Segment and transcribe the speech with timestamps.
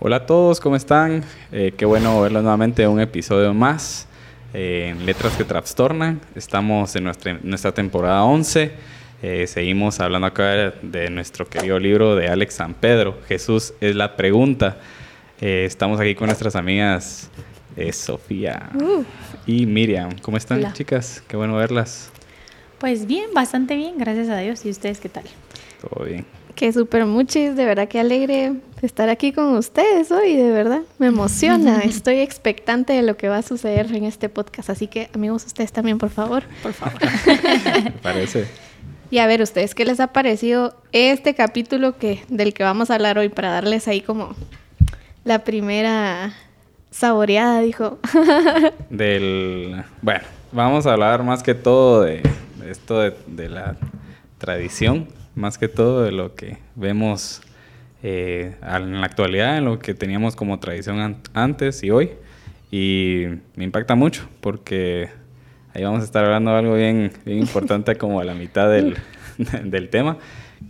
[0.00, 1.24] Hola a todos, ¿cómo están?
[1.50, 4.06] Eh, qué bueno verlos nuevamente en un episodio más
[4.52, 6.20] eh, en Letras que Trastornan.
[6.34, 8.72] Estamos en nuestra, nuestra temporada 11.
[9.22, 14.16] Eh, seguimos hablando acá de nuestro querido libro de Alex San Pedro, Jesús es la
[14.16, 14.76] pregunta.
[15.40, 17.30] estamos aquí con nuestras amigas
[17.92, 19.02] Sofía Uh.
[19.46, 20.10] y Miriam.
[20.20, 20.72] ¿Cómo están, Hola.
[20.74, 21.22] chicas?
[21.26, 22.10] Qué bueno verlas.
[22.84, 24.62] Pues bien, bastante bien, gracias a Dios.
[24.66, 25.24] ¿Y ustedes qué tal?
[25.80, 26.26] Todo bien.
[26.54, 30.82] Que súper muchis, de verdad que alegre estar aquí con ustedes hoy, de verdad.
[30.98, 34.68] Me emociona, estoy expectante de lo que va a suceder en este podcast.
[34.68, 36.42] Así que, amigos, ustedes también, por favor.
[36.62, 37.00] Por favor.
[37.84, 38.48] Me parece.
[39.10, 42.96] Y a ver, ustedes, ¿qué les ha parecido este capítulo que, del que vamos a
[42.96, 44.36] hablar hoy para darles ahí como
[45.24, 46.34] la primera
[46.90, 47.98] saboreada, dijo?
[48.90, 52.22] del bueno vamos a hablar más que todo de
[52.70, 53.76] esto de, de la
[54.38, 57.42] tradición más que todo de lo que vemos
[58.02, 62.10] eh, en la actualidad en lo que teníamos como tradición an- antes y hoy.
[62.70, 65.08] Y me impacta mucho porque
[65.74, 68.96] ahí vamos a estar hablando de algo bien, bien importante como a la mitad del,
[69.64, 70.18] del tema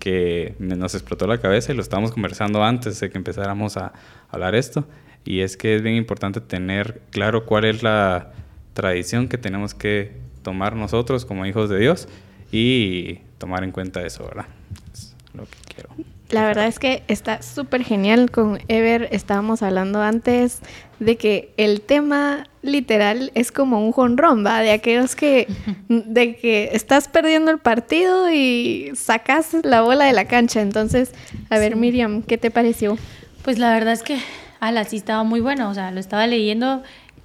[0.01, 3.93] que nos explotó la cabeza y lo estábamos conversando antes de que empezáramos a
[4.31, 4.87] hablar esto.
[5.25, 8.33] Y es que es bien importante tener claro cuál es la
[8.75, 10.13] tradición que tenemos que
[10.45, 12.07] tomar nosotros como hijos de Dios
[12.53, 14.47] y tomar en cuenta eso, ¿verdad?
[14.93, 15.91] Es lo que quiero.
[16.31, 18.31] La verdad es que está súper genial.
[18.31, 20.61] Con Ever estábamos hablando antes
[20.99, 24.61] de que el tema literal es como un jonrón, ¿va?
[24.61, 25.47] De aquellos que,
[25.89, 30.61] de que estás perdiendo el partido y sacas la bola de la cancha.
[30.61, 31.13] Entonces,
[31.51, 31.79] a ver, Sí.
[31.79, 32.97] Miriam, ¿qué te pareció?
[33.43, 34.19] Pues la verdad es que,
[34.61, 35.69] ala, sí estaba muy bueno.
[35.69, 36.83] O sea, lo estaba leyendo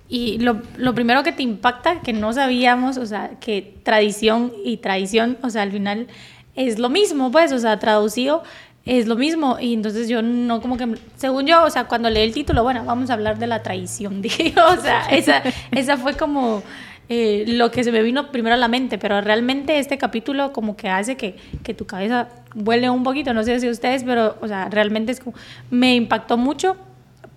[0.09, 4.77] y lo, lo primero que te impacta, que no sabíamos, o sea, que tradición y
[4.77, 6.07] traición, o sea, al final
[6.55, 8.43] es lo mismo, pues, o sea, traducido
[8.85, 9.57] es lo mismo.
[9.59, 12.83] Y entonces yo no como que, según yo, o sea, cuando leí el título, bueno,
[12.85, 16.63] vamos a hablar de la traición, dije o sea, esa, esa fue como...
[17.09, 20.75] eh, lo que se me vino primero a la mente, pero realmente este capítulo como
[20.75, 24.47] que hace que, que tu cabeza vuele un poquito, no sé si ustedes, pero o
[24.47, 25.35] sea, realmente es como,
[25.71, 26.77] me impactó mucho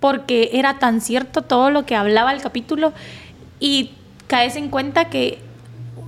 [0.02, 2.92] porque era tan cierto todo lo que hablaba el capítulo
[3.60, 3.92] y
[4.26, 5.38] caes en cuenta que,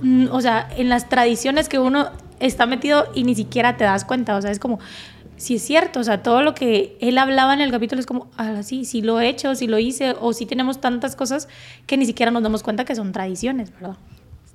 [0.01, 2.09] mm, o sea, en las tradiciones que uno
[2.41, 4.79] está metido y ni siquiera te das cuenta, o sea, es como,
[5.37, 8.27] si es cierto, o sea, todo lo que él hablaba en el capítulo es como,
[8.35, 11.47] ah, sí, sí lo he hecho, sí lo hice, o sí tenemos tantas cosas
[11.87, 13.95] que ni siquiera nos damos cuenta que son tradiciones, ¿verdad?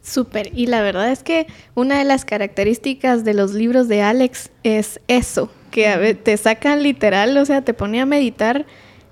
[0.02, 0.50] Súper.
[0.54, 5.00] Y la verdad es que una de las características de los libros de Alex es
[5.08, 8.66] eso, que te sacan literal, o sea, te pone a meditar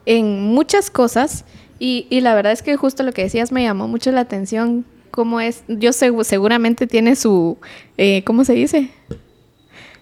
[0.09, 1.45] en muchas cosas.
[1.79, 4.85] Y, y la verdad es que justo lo que decías me llamó mucho la atención.
[5.13, 7.57] Cómo es, yo segu- seguramente tiene su,
[7.97, 8.91] eh, ¿cómo se dice?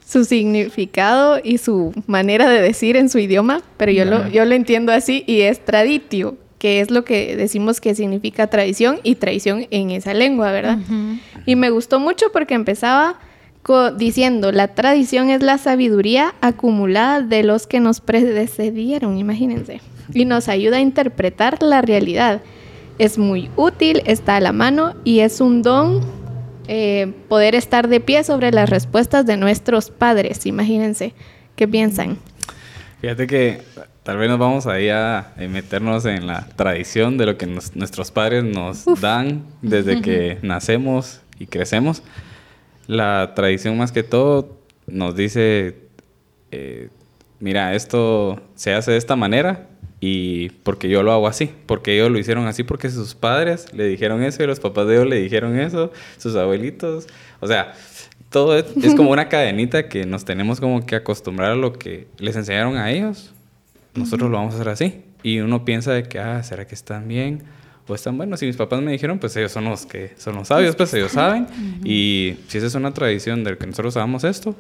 [0.06, 4.55] Su significado y su manera de decir en su idioma, pero yo lo, yo lo
[4.55, 9.66] entiendo así y es traditio, que es lo que decimos que significa tradición y traición
[9.71, 10.78] en esa lengua, ¿verdad?
[11.45, 13.19] Y me gustó mucho porque empezaba
[13.97, 19.81] diciendo, la tradición es la sabiduría acumulada de los que nos precedieron, imagínense,
[20.12, 22.43] y nos ayuda a interpretar la realidad.
[22.99, 26.00] Es muy útil, está a la mano y es un don
[26.69, 31.15] eh, poder estar de pie sobre las respuestas de nuestros padres, imagínense.
[31.55, 32.19] ¿Qué piensan?
[33.00, 33.61] Fíjate que
[34.03, 38.11] tal vez nos vamos ahí a, meternos en la tradición de lo que nos- nuestros
[38.11, 42.03] padres nos dan desde que nacemos y crecemos.
[42.87, 45.77] La tradición más que todo nos dice,
[46.53, 46.89] eh,
[47.41, 49.69] mira, esto se hace de esta manera
[50.09, 53.89] y porque yo lo hago así, porque ellos lo hicieron así, porque sus padres le
[53.89, 57.09] dijeron eso y los papás de ellos le dijeron eso, sus abuelitos,
[57.41, 57.75] o sea,
[58.31, 62.06] todo es, es como una cadenita que nos tenemos como que acostumbrar a lo que
[62.19, 63.33] les enseñaron a ellos.
[63.95, 65.03] Nosotros lo vamos a hacer así.
[65.25, 67.43] Y uno piensa de que, ah, ¿será que están bien?
[67.89, 68.39] O están buenos.
[68.39, 71.12] Si mis papás me dijeron, pues ellos son los que son los sabios, pues ellos
[71.12, 71.49] saben.
[71.83, 74.54] Y si esa es una tradición de que nosotros hagamos esto,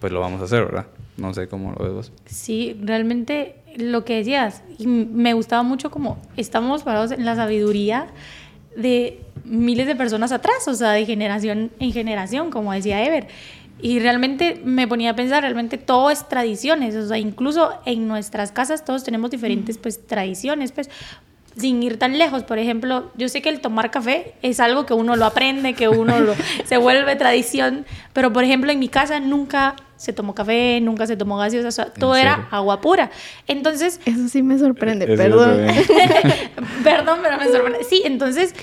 [0.00, 0.86] pues lo vamos a hacer, ¿verdad?
[1.16, 2.12] No sé cómo lo ves vos.
[2.26, 8.08] Sí, realmente lo que decías, y me gustaba mucho como estamos parados en la sabiduría
[8.76, 13.28] de miles de personas atrás, o sea, de generación en generación, como decía Ever.
[13.82, 18.52] Y realmente me ponía a pensar, realmente todo es tradiciones, o sea, incluso en nuestras
[18.52, 20.90] casas todos tenemos diferentes pues tradiciones, pues
[21.56, 24.94] sin ir tan lejos, por ejemplo, yo sé que el tomar café es algo que
[24.94, 29.18] uno lo aprende, que uno lo, se vuelve tradición, pero por ejemplo en mi casa
[29.18, 33.10] nunca se tomó café, nunca se tomó gaseosa, o sea, todo era agua pura.
[33.46, 34.00] Entonces...
[34.06, 35.66] Eso sí me sorprende, Eso perdón.
[36.82, 37.84] Perdón, pero me sorprende.
[37.84, 38.54] Sí, entonces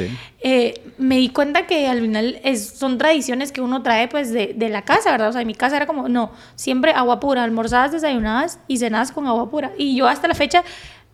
[0.41, 4.53] eh, me di cuenta que al final es, son tradiciones que uno trae pues de,
[4.55, 5.29] de la casa, ¿verdad?
[5.29, 9.11] O sea, en mi casa era como, no, siempre agua pura, almorzadas, desayunadas y cenadas
[9.11, 9.73] con agua pura.
[9.77, 10.63] Y yo hasta la fecha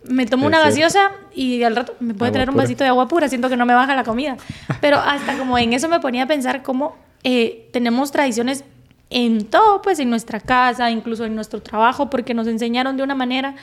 [0.05, 0.81] me tomo Es una cierto.
[0.83, 2.63] gaseosa y al rato me puede Agua traer un pura.
[2.63, 4.37] vasito de agua pura, siento que no me baja la comida.
[4.79, 8.63] Pero hasta como en eso me ponía a pensar cómo eh, tenemos tradiciones
[9.13, 13.13] en todo, pues en nuestra casa, incluso en nuestro trabajo, porque nos enseñaron de una
[13.13, 13.55] manera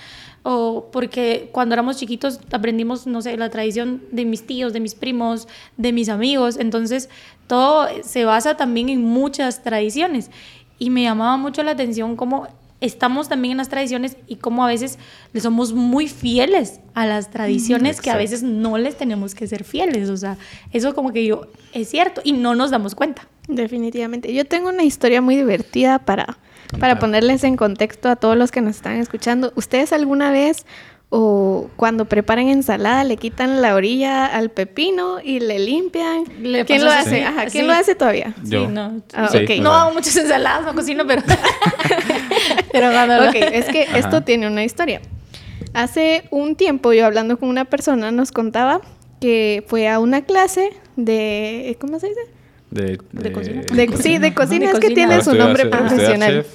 [0.45, 4.95] o porque cuando éramos chiquitos aprendimos, no sé, la tradición de mis tíos, de mis
[4.95, 6.57] primos, de mis amigos.
[6.57, 7.11] Entonces,
[7.49, 10.31] todo se basa también en muchas tradiciones.
[10.79, 12.47] Y me llamaba mucho la atención cómo
[12.81, 14.99] estamos también en las tradiciones y cómo a veces
[15.33, 19.65] le somos muy fieles a las tradiciones que a veces no les tenemos que ser
[19.65, 20.09] fieles.
[20.11, 20.39] O sea,
[20.73, 23.29] eso como que yo, es cierto, y no nos damos cuenta.
[23.49, 24.33] Definitivamente.
[24.33, 26.39] Yo tengo una historia muy divertida para,
[26.79, 29.53] para ponerles en contexto a todos los que nos están escuchando.
[29.57, 30.65] ¿Ustedes alguna vez
[31.13, 36.25] o cuando preparan ensalada le quitan la orilla al pepino y le limpian?
[36.41, 37.25] Le ¿Quién lo hace?
[37.25, 37.69] Ajá, ¿quién Sí.
[37.69, 38.33] lo hace todavía?
[38.45, 38.67] Yo.
[38.67, 39.03] Sí, no.
[39.13, 41.23] Ah, No sea, hago muchas ensaladas, no cocino, pero.
[42.73, 43.99] pero cuando lo- Ok, es que Ajá.
[43.99, 45.01] esto tiene una historia.
[45.75, 48.81] Hace un tiempo yo hablando con una persona nos contaba
[49.21, 51.77] que fue a una clase de...
[51.81, 52.21] ¿Cómo se dice?
[52.71, 53.63] De, De cocina.
[53.63, 54.95] De, sí, de cocina, es que cocina.
[54.95, 56.33] tiene Ahora su nombre profesional.
[56.45, 56.47] chef.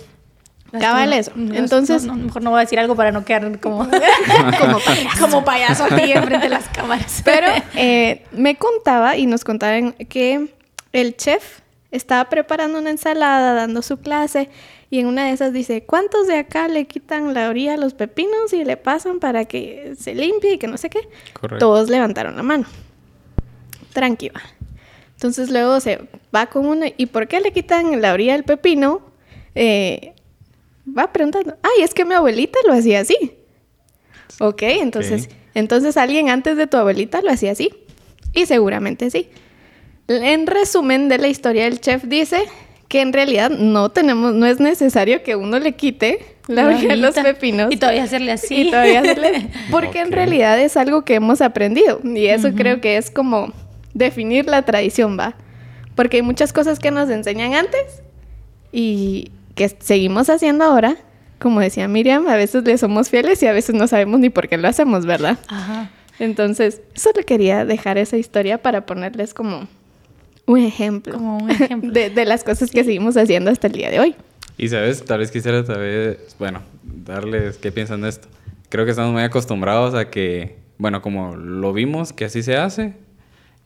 [0.80, 1.31] Cabal eso.
[1.36, 3.80] No, Entonces- no, no, mejor no voy a decir algo para no quedar como,
[4.60, 5.19] Como payaso.
[5.22, 7.22] como payaso aquí enfrente de las cámaras.
[7.25, 10.48] Pero eh, me contaba y nos contaban que
[10.94, 11.60] el chef
[11.92, 14.50] estaba preparando una ensalada, dando su clase,
[14.89, 17.94] y en una de esas dice, ¿cuántos de acá le quitan la orilla a los
[17.94, 21.00] pepinos y le pasan para que se limpie y que no sé qué?
[21.33, 21.57] Correcto.
[21.66, 22.66] Todos levantaron la mano.
[23.94, 24.42] Tranquila.
[25.13, 26.01] Entonces luego se
[26.36, 29.01] va con uno, ¿y por qué le quitan la orilla al pepino?
[29.56, 30.13] Eh,
[30.87, 33.17] va preguntando, ay, es que mi abuelita lo hacía así.
[34.39, 35.31] Ok, entonces, Ok.
[35.55, 37.69] entonces alguien antes de tu abuelita lo hacía así.
[38.33, 39.29] Y seguramente sí.
[40.07, 42.43] En resumen de la historia, el chef dice
[42.87, 46.95] que en realidad no tenemos, no es necesario que uno le quite la orilla a
[46.97, 47.71] los pepinos.
[47.71, 48.67] Y todavía hacerle así.
[48.67, 51.99] Y todavía hacerle- Porque en realidad es algo que hemos aprendido.
[52.03, 53.51] Y eso creo que es como
[53.93, 55.35] definir la tradición, ¿va?
[55.95, 58.03] Porque hay muchas cosas que nos enseñan antes
[58.71, 60.97] y que seguimos haciendo ahora.
[61.39, 64.47] Como decía Miriam, a veces le somos fieles y a veces no sabemos ni por
[64.47, 65.37] qué lo hacemos, ¿verdad?
[65.47, 65.89] Ajá.
[66.19, 69.67] Entonces, solo quería dejar esa historia para ponerles como
[70.45, 71.91] un ejemplo, Como un ejemplo.
[71.93, 74.15] de, de las cosas que seguimos haciendo hasta el día de hoy.
[74.57, 78.27] Y sabes, tal vez quisiera tal vez, bueno, darles qué piensan de esto.
[78.69, 82.93] Creo que estamos muy acostumbrados a que, bueno, como lo vimos que así se hace,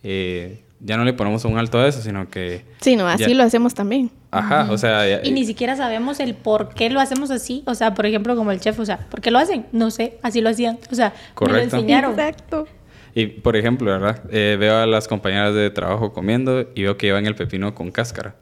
[0.04, 3.30] eh, ya no le ponemos un alto a eso, sino que, Sí, no, así Ya.
[3.36, 4.12] lo hacemos también.
[4.32, 7.64] ajá, o sea, ya- Y ni siquiera sabemos el por qué lo hacemos así.
[7.66, 9.66] O sea, por ejemplo, como el chef, o sea, ¿por qué lo hacen?
[9.72, 10.78] No sé, así lo hacían.
[10.92, 11.76] O sea, me lo Correcto.
[11.78, 12.12] enseñaron.
[12.12, 12.68] Exacto.
[13.16, 14.22] Y por ejemplo, ¿verdad?
[14.32, 17.92] Eh, veo a las compañeras de trabajo comiendo y veo que llevan el pepino con
[17.92, 18.36] cáscara.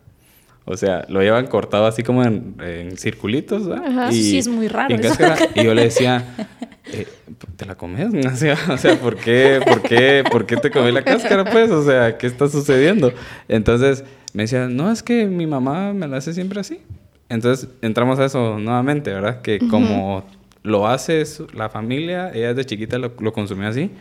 [0.65, 3.85] O sea, lo llevan cortado así como en, en circulitos, ¿verdad?
[3.87, 4.11] Ajá.
[4.11, 5.15] Y, Sí, es muy raro y en eso.
[5.17, 5.49] cáscara.
[5.55, 6.25] Y yo le decía,
[6.93, 7.07] eh,
[7.55, 8.13] ¿te la comes?
[8.33, 11.71] O sea, o sea, ¿por qué, por qué, por qué te comes la cáscara, pues?
[11.71, 13.11] O sea, ¿qué está sucediendo?
[13.47, 14.03] Entonces
[14.33, 16.81] me decía, no, es que mi mamá me la hace siempre así.
[17.29, 19.41] Entonces entramos a eso nuevamente, ¿verdad?
[19.41, 20.25] Que como
[20.63, 21.23] lo hace
[21.53, 23.91] la familia, ella desde chiquita lo, lo consumió así.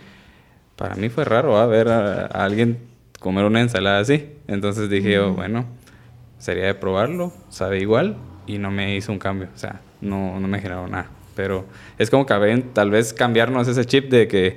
[0.77, 2.79] Para mí fue raro ver a, a alguien
[3.19, 4.27] comer una ensalada así.
[4.47, 5.67] Entonces dije yo, bueno,
[6.39, 8.17] sería de probarlo, sabe igual
[8.47, 9.49] y no me hizo un cambio.
[9.55, 11.08] O sea, no, no me generó nada.
[11.36, 11.66] Pero
[11.98, 14.56] es como que tal vez cambiarnos ese chip de que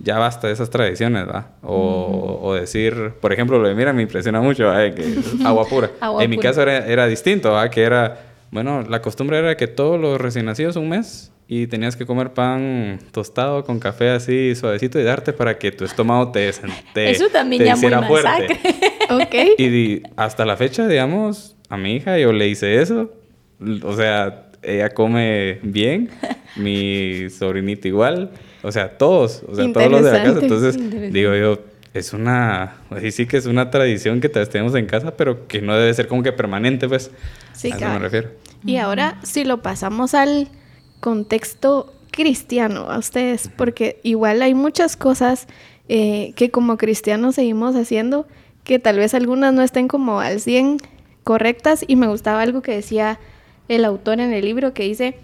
[0.00, 1.52] ya basta de esas tradiciones, ¿va?
[1.62, 4.90] O, o decir, por ejemplo, lo de mira me impresiona mucho, ¿va?
[4.90, 5.90] Que agua pura.
[6.00, 6.50] Agua en mi pura.
[6.50, 7.70] caso era, era distinto, ¿va?
[7.70, 8.20] Que era,
[8.50, 12.34] bueno, la costumbre era que todos los recién nacidos un mes y tenías que comer
[12.34, 16.50] pan tostado con café así suavecito y darte para que tu estómago te,
[16.92, 18.28] te, Eso también te ya muy hiciera fuerte.
[18.28, 18.60] masacre.
[19.10, 19.34] Ok.
[19.56, 23.10] Y di- hasta la fecha, digamos, a mi hija yo le hice eso.
[23.82, 26.10] O sea, ella come bien,
[26.56, 28.30] mi sobrinita igual,
[28.62, 30.38] o sea, todos, o sea, todos los de la casa.
[30.40, 31.60] Entonces, digo yo,
[31.94, 35.46] es una, así sí que es una tradición que tal vez tenemos en casa, pero
[35.46, 37.10] que no debe ser como que permanente, pues.
[37.52, 38.30] Sí, a eso me refiero.
[38.64, 40.48] Y ahora, si lo pasamos al
[41.00, 45.46] contexto cristiano, a ustedes, porque igual hay muchas cosas
[45.88, 48.26] eh, que como cristianos seguimos haciendo,
[48.64, 50.78] que tal vez algunas no estén como al 100
[51.24, 53.18] correctas, y me gustaba algo que decía
[53.68, 55.18] el autor en el libro, que dice,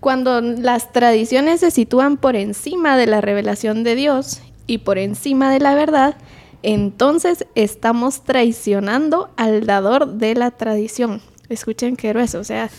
[0.00, 5.52] cuando las tradiciones se sitúan por encima de la revelación de Dios y por encima
[5.52, 6.16] de la verdad,
[6.62, 11.20] entonces estamos traicionando al dador de la tradición.
[11.48, 12.70] Escuchen qué grueso, o sea,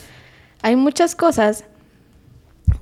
[0.61, 1.65] hay muchas cosas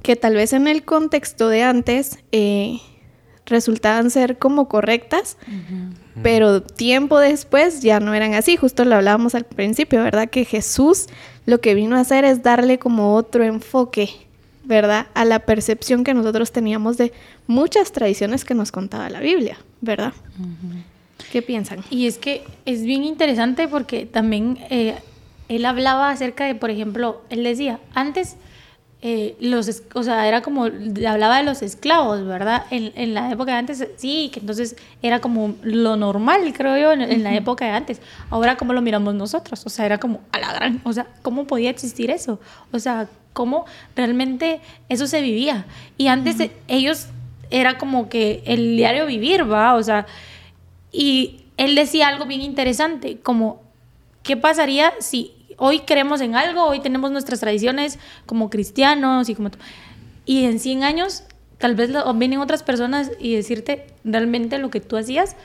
[0.02, 2.80] que tal vez en el contexto de antes eh,
[3.46, 5.38] resultaban ser como correctas,
[6.24, 8.58] pero tiempo después ya no eran así.
[8.58, 10.30] Justo lo hablábamos al principio, ¿verdad?
[10.30, 11.08] Que Jesús
[11.46, 14.10] lo que vino a hacer es darle como otro enfoque,
[14.64, 15.08] ¿verdad?
[15.14, 17.12] A la percepción que nosotros teníamos de
[17.48, 20.14] muchas tradiciones que nos contaba la Biblia, ¿verdad?
[21.32, 21.84] ¿Qué piensan?
[21.90, 24.96] Y es que es bien interesante porque también eh,
[25.50, 28.36] él hablaba acerca de, por ejemplo, él decía, antes
[29.04, 32.66] eh, los, o sea, era como, hablaba de los esclavos, ¿verdad?
[32.70, 36.92] En, en, la época de antes, sí, que entonces era como lo normal, creo yo,
[36.92, 38.00] en, la época de antes.
[38.30, 39.66] Ahora, ¿cómo lo miramos nosotros?
[39.66, 42.40] O sea, era como a la gran, o sea, ¿cómo podía existir eso?
[42.72, 43.66] O sea, ¿cómo
[43.96, 45.66] realmente eso se vivía?
[45.98, 47.08] Y antes ellos
[47.50, 49.74] era como que el diario vivir, ¿va?
[49.74, 50.06] O sea,
[50.92, 53.64] y él decía algo bien interesante, como,
[54.22, 59.52] ¿qué pasaría si hoy creemos en algo, hoy tenemos nuestras tradiciones como cristianos y como...
[60.26, 61.24] Y en 100 años
[61.60, 65.36] tal vez vienen otras personas y decirte realmente lo que tú hacías,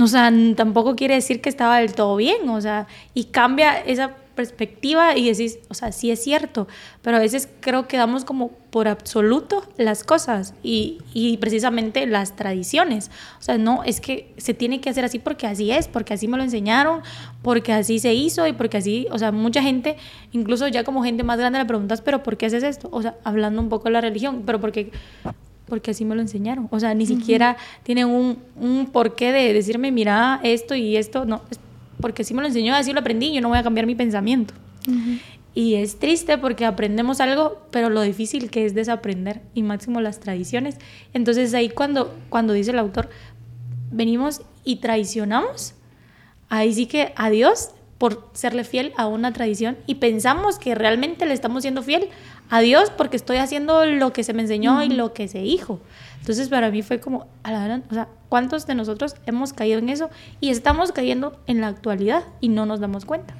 [0.00, 4.14] o sea, tampoco quiere decir que estaba del todo bien, o sea, y cambia esa
[4.34, 6.68] perspectiva y decís, o sea, sí es cierto,
[7.02, 12.36] pero a veces creo que damos como por absoluto las cosas y, y, precisamente las
[12.36, 13.10] tradiciones.
[13.38, 16.28] O sea, no, es que se tiene que hacer así porque así es, porque así
[16.28, 17.02] me lo enseñaron,
[17.42, 19.96] porque así se hizo y porque así, o sea, mucha gente,
[20.32, 22.88] incluso ya como gente más grande le preguntas, pero ¿por qué haces esto?
[22.90, 24.90] O sea, hablando un poco de la religión, pero porque
[25.66, 26.68] porque así me lo enseñaron.
[26.70, 31.24] O sea, ni siquiera tienen un, un porqué de decirme, mira, esto y esto.
[31.24, 31.58] No, es
[32.04, 34.52] porque así me lo enseñó, así lo aprendí, yo no voy a cambiar mi pensamiento.
[35.54, 40.20] Y es triste porque aprendemos algo, pero lo difícil que es desaprender, y máximo las
[40.20, 40.76] tradiciones.
[41.14, 43.08] Entonces ahí cuando, cuando dice el autor,
[43.90, 45.72] venimos y traicionamos,
[46.50, 51.32] ahí sí que adiós por serle fiel a una tradición y pensamos que realmente le
[51.32, 52.10] estamos siendo fiel
[52.50, 55.80] a Dios porque estoy haciendo lo que se me enseñó y lo que se dijo.
[56.20, 59.88] Entonces para mí fue como, a la o sea, ¿cuántos de nosotros hemos caído en
[59.88, 60.10] eso
[60.40, 63.32] y estamos cayendo en la actualidad y no nos damos cuenta?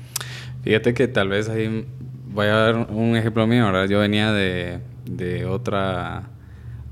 [0.62, 1.84] Fíjate que tal vez ahí
[2.28, 3.88] voy a dar un ejemplo mío, ¿verdad?
[3.88, 6.28] Yo venía de, de otra,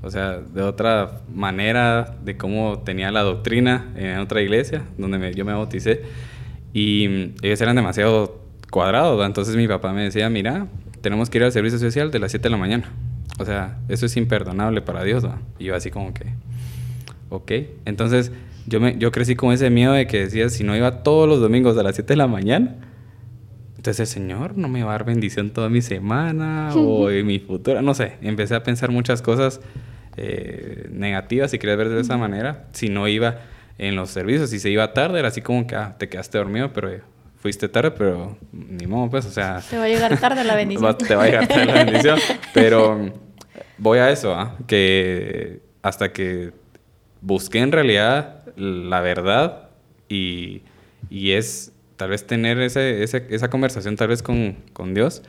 [0.01, 5.45] o sea, de otra manera de cómo tenía la doctrina en otra iglesia donde yo
[5.45, 6.01] me bauticé
[6.73, 10.67] y ellos eran demasiado cuadrados, entonces mi papá me decía, mira,
[10.99, 12.91] tenemos que ir al servicio social de las 7 de la mañana.
[13.39, 15.25] O sea, eso es imperdonable para Dios.
[15.57, 16.25] Y yo así como que,
[17.33, 17.51] ok.
[17.85, 18.31] Entonces,
[18.67, 21.41] yo, me, yo crecí con ese miedo de que decía, si no iba todos los
[21.41, 22.75] domingos a las 7 de la mañana,
[23.75, 27.39] entonces el Señor no me va a dar bendición toda mi semana o en mi
[27.39, 28.13] futuro, no sé.
[28.21, 29.61] Empecé a pensar muchas cosas
[30.15, 33.39] eh, negativas, si querías ver de esa manera, si no iba
[33.77, 36.71] en los servicios, si se iba tarde, era así como que ah, te quedaste dormido,
[36.71, 37.01] pero
[37.37, 39.61] fuiste tarde, pero ni modo, pues, o sea...
[39.69, 40.97] Te va a llegar tarde la bendición.
[40.97, 42.19] te va a llegar tarde la bendición,
[42.53, 43.11] pero
[43.77, 44.55] voy a eso, ¿ah?
[44.67, 46.53] que hasta que
[47.23, 49.69] busqué en realidad la verdad
[50.09, 50.61] y,
[51.09, 55.23] y es tal vez tener ese, esa conversación tal vez con, con, Dios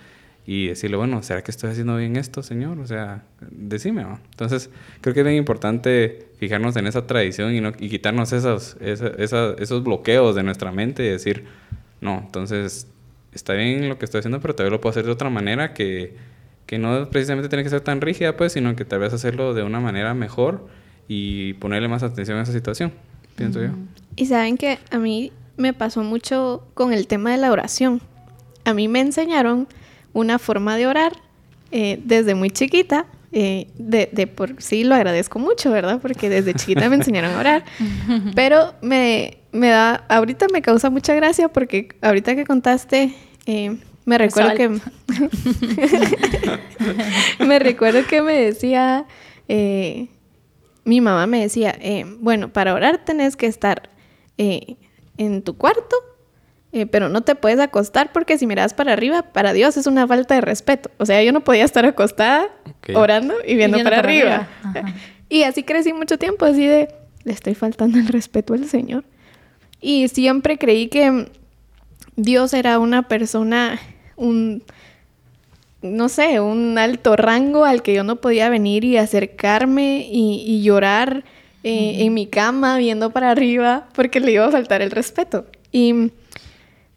[0.47, 2.79] y decirle, bueno, ¿será que estoy haciendo bien esto, Señor?
[2.79, 4.05] O sea, decime.
[4.31, 4.71] Entonces,
[5.01, 9.85] creo que es bien importante fijarnos en esa tradición y, no, y quitarnos esos, esos
[9.85, 11.45] bloqueos de nuestra mente y decir,
[12.01, 12.89] no, entonces
[13.33, 15.73] está bien lo que estoy haciendo, pero tal vez lo puedo hacer de otra manera
[15.75, 16.15] que,
[16.67, 19.63] que no precisamente tiene que ser tan rígida, pues, sino que tal vez hacerlo de
[19.63, 20.67] una manera mejor
[21.09, 22.93] y ponerle más atención a esa situación,
[23.37, 23.71] pienso yo.
[24.17, 28.01] Y saben que a mí me pasó mucho con el tema de la oración.
[28.65, 29.69] A mí me enseñaron
[30.13, 31.13] una forma de orar
[31.71, 33.07] eh, desde muy chiquita.
[33.37, 35.99] Eh, de, de, por sí lo agradezco mucho, ¿verdad?
[36.01, 37.65] Porque desde chiquita me enseñaron a orar.
[38.37, 43.15] Pero me, me da, ahorita me causa mucha gracia porque ahorita que contaste,
[43.47, 44.69] eh, me recuerdo que...
[47.45, 49.07] me recuerdo que me decía,
[49.49, 50.09] eh,
[50.85, 53.91] mi mamá me decía, eh, bueno, para orar tenés que estar
[54.37, 55.97] en tu cuarto,
[56.91, 60.35] pero no te puedes acostar porque si miras para arriba, para Dios es una falta
[60.35, 60.91] de respeto.
[60.99, 62.49] O sea, yo no podía estar acostada
[62.95, 64.49] orando y viendo, para, arriba.
[65.29, 66.89] Y así crecí mucho tiempo, así de,
[67.25, 69.05] le estoy faltando el respeto al Señor.
[69.81, 71.31] Y siempre creí que
[72.17, 73.79] Dios era una persona,
[74.17, 74.63] un,
[75.85, 81.25] no sé, un alto rango al que yo no podía venir y acercarme y, llorar
[81.63, 85.47] eh, en mi cama viendo para arriba porque le iba a faltar el respeto.
[85.71, 86.11] Y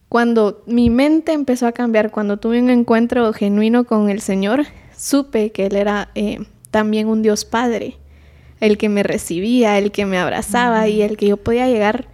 [0.10, 4.66] cuando mi mente empezó a cambiar, cuando tuve un encuentro genuino con el Señor,
[4.96, 6.40] supe que Él era eh,
[6.72, 7.98] también un Dios Padre,
[8.62, 12.08] el que me recibía, el que me abrazaba y el que yo podía llegar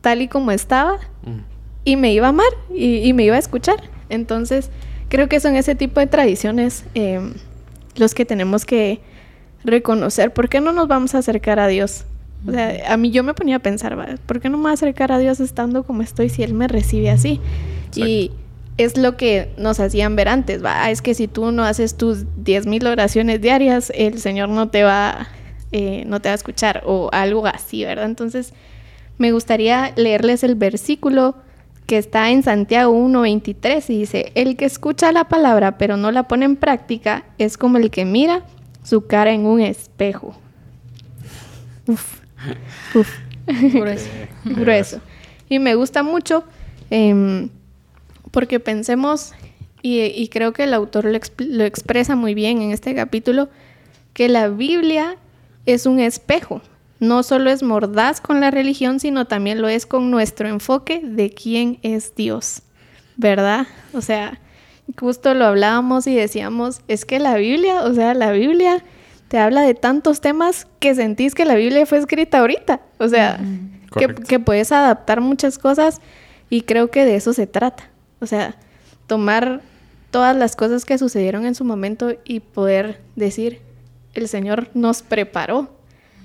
[0.00, 0.98] tal y como estaba
[1.84, 3.82] y me iba a amar y, me iba a escuchar.
[4.10, 4.70] Entonces
[5.08, 7.34] creo que son ese tipo de tradiciones em,
[7.96, 9.00] los que tenemos que
[9.64, 10.32] reconocer.
[10.32, 12.04] ¿Por qué no nos vamos a acercar a Dios?
[12.46, 14.74] O sea, a mí yo me ponía a pensar, ¿por qué no me voy a
[14.74, 17.40] acercar a Dios estando como estoy si Él me recibe así?
[17.96, 18.30] Y
[18.76, 22.26] es lo que nos hacían ver antes, va, es que si tú no haces tus
[22.44, 25.26] 10.000 oraciones diarias, el Señor no te va,
[25.72, 28.04] eh, no te va a escuchar o algo así, ¿verdad?
[28.04, 28.52] Entonces,
[29.18, 31.34] me gustaría leerles el versículo
[31.88, 36.28] que está en Santiago 1.23 y dice, el que escucha la palabra pero no la
[36.28, 38.44] pone en práctica es como el que mira
[38.84, 40.36] su cara en un espejo.
[41.86, 42.20] Uf,
[42.94, 43.08] uf.
[43.46, 44.10] Grueso.
[44.44, 45.00] Grueso.
[45.48, 46.44] Y me gusta mucho
[46.90, 47.48] em,
[48.32, 49.32] porque pensemos,
[49.80, 53.48] y, creo que el autor lo, lo expresa muy bien en este capítulo,
[54.12, 55.16] que la Biblia
[55.64, 56.60] es un espejo.
[57.00, 61.30] No solo es mordaz con la religión, sino también lo es con nuestro enfoque de
[61.30, 62.62] quién es Dios,
[63.16, 63.66] ¿verdad?
[63.92, 64.40] O sea,
[64.98, 68.82] justo lo hablábamos y decíamos, es que la Biblia, o sea, la Biblia
[69.28, 72.80] te habla de tantos temas que sentís que la Biblia fue escrita ahorita.
[72.98, 73.38] O sea,
[73.96, 76.00] que, que, puedes adaptar muchas cosas
[76.50, 77.90] y creo que de eso se trata.
[78.20, 78.56] O sea,
[79.06, 79.60] tomar
[80.10, 83.60] todas las cosas que sucedieron en su momento y poder decir,
[84.14, 85.77] el Señor nos preparó,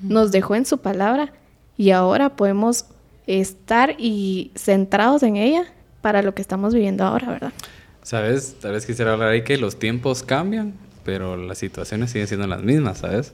[0.03, 1.33] nos dejó en su palabra
[1.77, 2.85] y ahora podemos
[3.25, 5.65] estar y centrados en ella
[6.01, 7.53] para lo que estamos viviendo ahora, ¿verdad?
[8.01, 10.73] Sabes, tal vez quisiera hablar ahí que los tiempos cambian,
[11.05, 13.33] pero las situaciones siguen siendo las mismas, ¿sabes?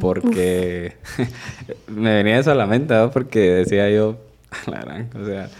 [0.00, 0.96] Porque
[1.88, 3.10] me venía eso a la mente, ¿no?
[3.10, 4.18] Porque decía yo,
[4.66, 5.50] la gran, o sea,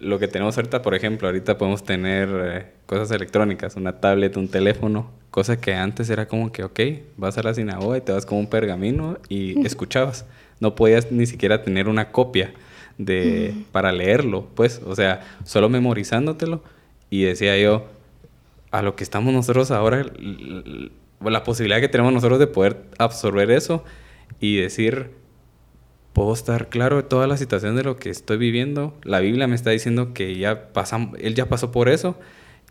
[0.00, 4.48] lo que tenemos ahorita, por ejemplo, ahorita podemos tener eh, cosas electrónicas, una tablet, un
[4.48, 6.78] teléfono, cosa que antes era como que, ok,
[7.16, 10.26] vas a la sinagoga y te vas con un pergamino y escuchabas.
[10.60, 12.52] No podías ni siquiera tener una copia
[12.98, 16.62] de, para leerlo, pues, o sea, solo memorizándotelo.
[17.08, 17.86] Y decía yo,
[18.70, 20.04] a lo que estamos nosotros ahora,
[21.24, 23.84] la posibilidad que tenemos nosotros de poder absorber eso
[24.38, 25.12] y decir,
[26.12, 28.92] puedo estar claro de toda la situación de lo que estoy viviendo.
[29.02, 32.16] La Biblia me está diciendo que ya pasamos, él ya pasó por eso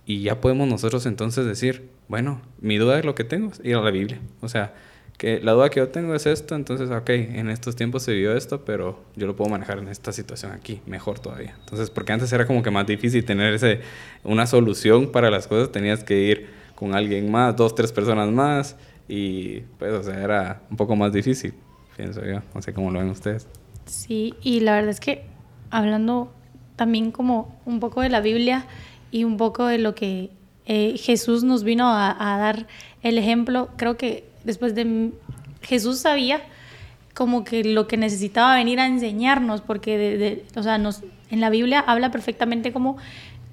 [0.05, 3.75] y ya podemos nosotros entonces decir, bueno, mi duda es lo que tengo es ir
[3.75, 4.19] a la Biblia.
[4.41, 4.73] O sea,
[5.17, 8.35] que la duda que yo tengo es esto, entonces, ok, en estos tiempos se vivió
[8.35, 11.55] esto, pero yo lo puedo manejar en esta situación aquí, mejor todavía.
[11.59, 13.81] Entonces, porque antes era como que más difícil tener ese,
[14.23, 18.75] una solución para las cosas, tenías que ir con alguien más, dos, tres personas más,
[19.07, 21.53] y pues, o sea, era un poco más difícil
[22.01, 22.41] pienso yo.
[22.53, 23.47] No sé cómo lo ven ustedes.
[23.85, 25.25] Sí, y la verdad es que
[25.69, 26.31] hablando
[26.75, 28.65] también como un poco de la Biblia
[29.11, 30.31] y un poco de lo que
[30.65, 32.67] eh, Jesús nos vino a, dar
[33.03, 35.11] el ejemplo, creo que después de
[35.61, 36.41] Jesús sabía
[37.13, 41.49] como que lo que necesitaba venir a enseñarnos, porque de, o sea, nos, en la
[41.49, 42.97] Biblia habla perfectamente como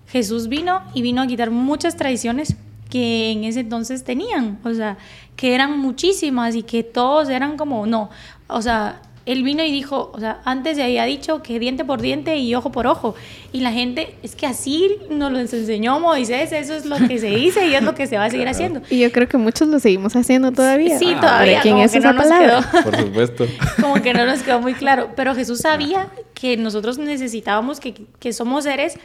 [0.06, 2.56] Jesús vino y vino a quitar muchas tradiciones
[2.88, 4.96] que en ese entonces tenían, o sea,
[5.36, 8.10] que eran muchísimas y que todos eran como, no,
[8.46, 12.00] o sea, él vino y dijo, o sea, antes se había dicho que diente por
[12.00, 13.14] diente y ojo por ojo.
[13.52, 17.28] Y la gente, es que así nos lo enseñó Moisés, eso es lo que se
[17.28, 18.80] dice y es lo que se va a seguir haciendo.
[18.88, 20.98] Y yo creo que muchos lo seguimos haciendo todavía.
[20.98, 21.60] Sí, todavía.
[21.60, 22.62] ¿Quién es esa palabra?
[22.82, 23.46] Por supuesto.
[23.78, 25.10] Como que no nos quedó muy claro.
[25.14, 28.98] Pero Jesús sabía que nosotros necesitábamos, que, que somos seres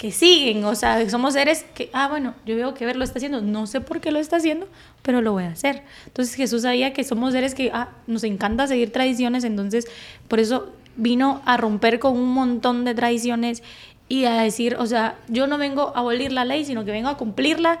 [0.00, 3.18] que siguen, o sea, somos seres que, ah, bueno, yo veo que ver lo está
[3.18, 4.66] haciendo, no sé por qué lo está haciendo,
[5.02, 5.82] pero lo voy a hacer.
[6.06, 9.86] Entonces Jesús sabía que somos seres que, ah, nos encanta seguir tradiciones, entonces
[10.26, 13.62] por eso vino a romper con un montón de tradiciones
[14.08, 17.10] y a decir, o sea, yo no vengo a abolir la ley, sino que vengo
[17.10, 17.78] a cumplirla,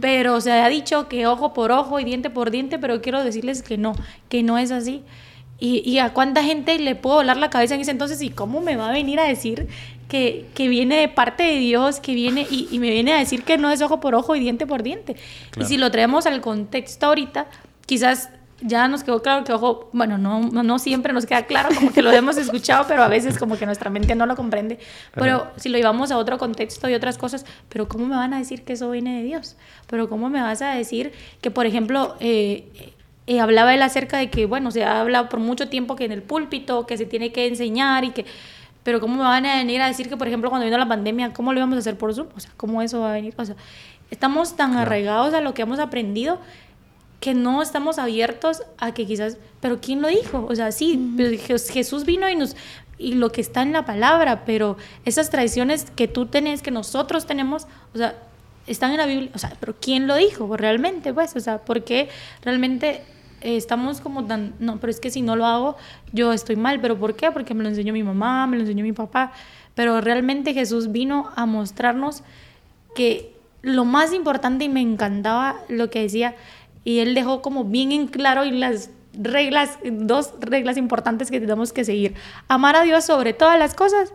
[0.00, 3.60] pero se ha dicho que ojo por ojo y diente por diente, pero quiero decirles
[3.60, 3.92] que no,
[4.30, 5.02] que no es así.
[5.60, 8.60] Y, y, a cuánta gente le puedo volar la cabeza en ese entonces y cómo
[8.60, 9.66] me va a venir a decir
[10.08, 13.44] que, que viene de parte de Dios, que viene y, y, me viene a decir
[13.44, 15.16] que no es ojo por ojo y diente por diente.
[15.60, 17.46] Y si lo traemos al contexto ahorita,
[17.86, 21.92] quizás ya nos quedó claro que ojo, bueno, no, no, siempre nos queda claro, como
[21.92, 24.78] que lo hemos escuchado, pero a veces como que nuestra mente no lo comprende.
[25.14, 28.38] Pero si lo llevamos a otro contexto y otras cosas, pero ¿cómo me van a
[28.38, 29.56] decir que eso viene de Dios?
[29.86, 32.92] Pero ¿cómo me vas a decir que, por ejemplo, eh,
[33.26, 36.12] eh, hablaba él acerca de que, bueno, se ha hablado por mucho tiempo que en
[36.12, 38.24] el púlpito, que se tiene que enseñar y que
[38.88, 41.34] pero ¿cómo me van a venir a decir que, por ejemplo, cuando vino la pandemia,
[41.34, 42.28] ¿cómo lo íbamos a hacer por Zoom?
[42.34, 43.34] O sea, ¿cómo eso va a venir?
[43.36, 43.54] O sea,
[44.10, 46.38] estamos tan arraigados a lo que hemos aprendido
[47.20, 50.46] que no estamos abiertos a que quizás, pero ¿quién lo dijo?
[50.48, 52.56] O sea, sí, pues, Jesús vino y nos
[52.96, 57.26] y lo que está en la palabra, pero esas tradiciones que tú tenés, que nosotros
[57.26, 58.14] tenemos, o sea,
[58.66, 61.12] están en la Biblia, o sea, pero ¿quién lo dijo realmente?
[61.12, 62.08] Pues, o sea, ¿por qué
[62.40, 63.02] realmente
[63.40, 65.76] eh, estamos como tan, no, pero es que si no lo hago,
[66.12, 67.30] yo estoy mal, pero ¿por qué?
[67.30, 69.32] Porque me lo enseñó mi mamá, me lo enseñó mi papá,
[69.74, 72.22] pero realmente Jesús vino a mostrarnos
[72.94, 76.34] que lo más importante y me encantaba lo que decía
[76.84, 81.72] y él dejó como bien en claro y las reglas, dos reglas importantes que tenemos
[81.72, 82.14] que seguir.
[82.48, 84.12] Amar a Dios sobre todas las cosas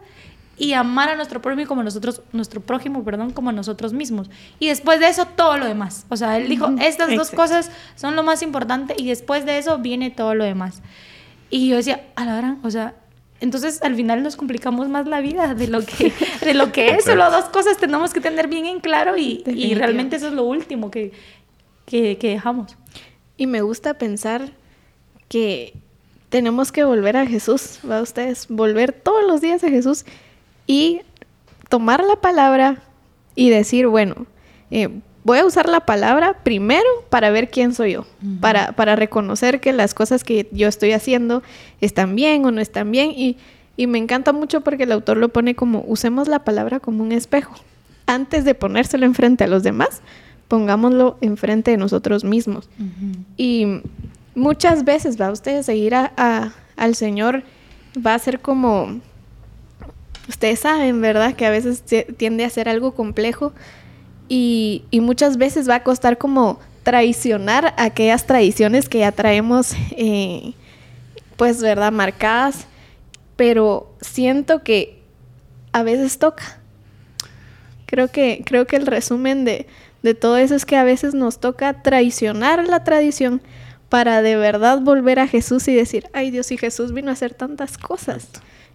[0.58, 4.30] y amar a nuestro prójimo como nosotros, nuestro prójimo, perdón, como nosotros mismos.
[4.60, 6.06] Y después de eso, todo lo demás.
[6.10, 9.80] O sea, él dijo, estas dos cosas son lo más importante y después de eso
[9.80, 10.82] viene todo lo demás.
[11.50, 12.96] Y yo decía, a la hora, o sea,
[13.40, 17.06] entonces al final nos complicamos más la vida de lo que, de lo que es.
[17.06, 20.44] Solo dos cosas tenemos que tener bien en claro y, y realmente eso es lo
[20.44, 21.12] último que,
[21.86, 22.78] que, que dejamos.
[23.38, 24.52] Y me gusta pensar
[25.30, 25.74] que
[26.30, 28.48] tenemos que volver a Jesús, ¿va ustedes?
[28.50, 30.06] Volver todos los días a Jesús
[30.68, 31.02] y
[31.70, 32.84] tomar la palabra
[33.36, 34.28] y decir, bueno,
[34.72, 34.90] eh,
[35.24, 38.06] voy a usar la palabra primero para ver quién soy yo,
[38.40, 41.44] para, para reconocer que las cosas que yo estoy haciendo
[41.82, 43.12] están bien o no están bien.
[43.16, 43.38] Y,
[43.78, 47.12] y me encanta mucho porque el autor lo pone como, usemos la palabra como un
[47.12, 47.56] espejo.
[48.06, 50.02] Antes de ponérselo enfrente a los demás,
[50.48, 52.70] pongámoslo enfrente de nosotros mismos.
[53.38, 53.82] Y
[54.36, 57.44] muchas veces, va usted seguir a, al Señor,
[58.06, 59.00] va a ser como
[60.28, 61.36] ustedes saben, ¿verdad?
[61.36, 61.84] Que a veces
[62.18, 63.54] tiende a ser algo complejo
[64.30, 70.54] y, muchas veces va a costar como traicionar aquellas tradiciones que ya traemos, eh,
[71.38, 71.92] pues, ¿verdad?
[71.92, 72.68] Marcadas,
[73.36, 75.02] pero siento que
[75.72, 76.60] a veces toca.
[77.86, 79.68] Creo que, creo que el resumen de,
[80.02, 83.42] de todo eso es que a veces nos toca traicionar la tradición
[83.90, 87.34] para de verdad volver a Jesús y decir, ay Dios, y Jesús vino a hacer
[87.34, 88.30] tantas cosas.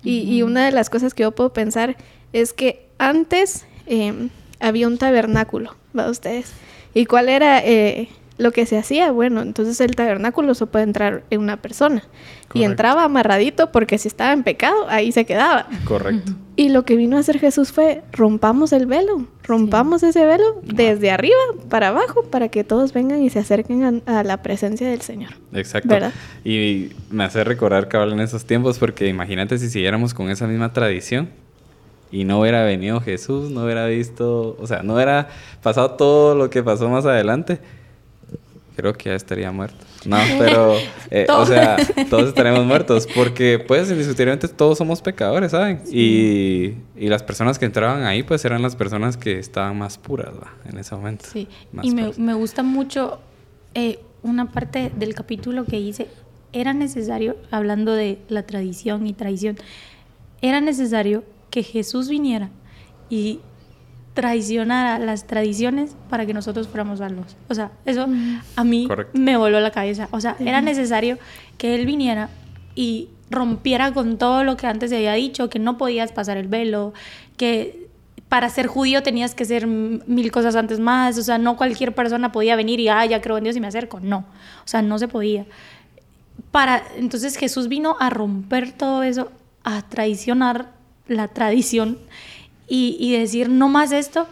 [0.05, 1.97] Y, una de las cosas que yo puedo pensar
[2.33, 4.31] es que antes em,
[4.61, 6.53] había un tabernáculo, ¿va ustedes?
[6.95, 9.11] ¿Y cuál era eh, lo que se hacía?
[9.13, 12.03] Bueno, entonces el tabernáculo se puede entrar en una persona.
[12.55, 15.69] Y entraba amarradito porque si estaba en pecado, ahí se quedaba.
[15.85, 16.33] Correcto.
[16.57, 21.11] Y lo que vino a hacer Jesús fue rompamos el velo, rompamos ese velo desde
[21.11, 21.37] arriba
[21.69, 25.35] para abajo para que todos vengan y se acerquen a, la presencia del Señor.
[25.53, 25.95] Exacto.
[26.45, 30.73] Y me hace recordar que en esos tiempos porque imagínate si siguiéramos con esa misma
[30.73, 31.29] tradición
[32.11, 35.29] y no hubiera venido Jesús, no hubiera visto, o sea, no hubiera
[35.63, 37.61] pasado todo lo que pasó más adelante
[38.79, 39.85] creo que ya estaría muerto.
[40.05, 40.77] No, pero,
[41.11, 41.77] eh, o sea,
[42.11, 45.83] todos estaremos muertos porque, pues, indiscutiblemente todos somos pecadores, ¿saben?
[45.91, 50.31] Y, y, las personas que entraban ahí, pues, eran las personas que estaban más puras,
[50.31, 50.55] ¿va?
[50.71, 51.25] En ese momento.
[51.31, 51.49] Sí,
[51.83, 53.19] y me, me, gusta mucho
[53.75, 56.07] eh, una parte del capítulo que dice,
[56.53, 59.57] era necesario, hablando de la tradición y traición,
[60.41, 62.51] era necesario que Jesús viniera
[63.11, 63.41] y
[64.19, 67.37] traicionara las tradiciones para que nosotros fuéramos salvos.
[67.49, 68.09] O sea, eso
[68.57, 70.09] a mí me voló la cabeza.
[70.11, 71.19] O sea, era necesario
[71.57, 72.29] que él viniera
[72.75, 76.49] y rompiera con todo lo que antes se había dicho, que no podías pasar el
[76.49, 76.95] velo,
[77.37, 77.87] que
[78.29, 82.33] para ser judío tenías que ser mil cosas antes más, o sea, no cualquier persona
[82.33, 84.27] podía venir y, ah, ya creo en Dios y me acerco, no,
[84.65, 85.47] o sea, no se podía.
[86.51, 89.31] Para, entonces Jesús vino a romper todo eso,
[89.63, 90.73] a traicionar
[91.07, 91.99] la tradición
[92.69, 94.27] y, decir no más esto,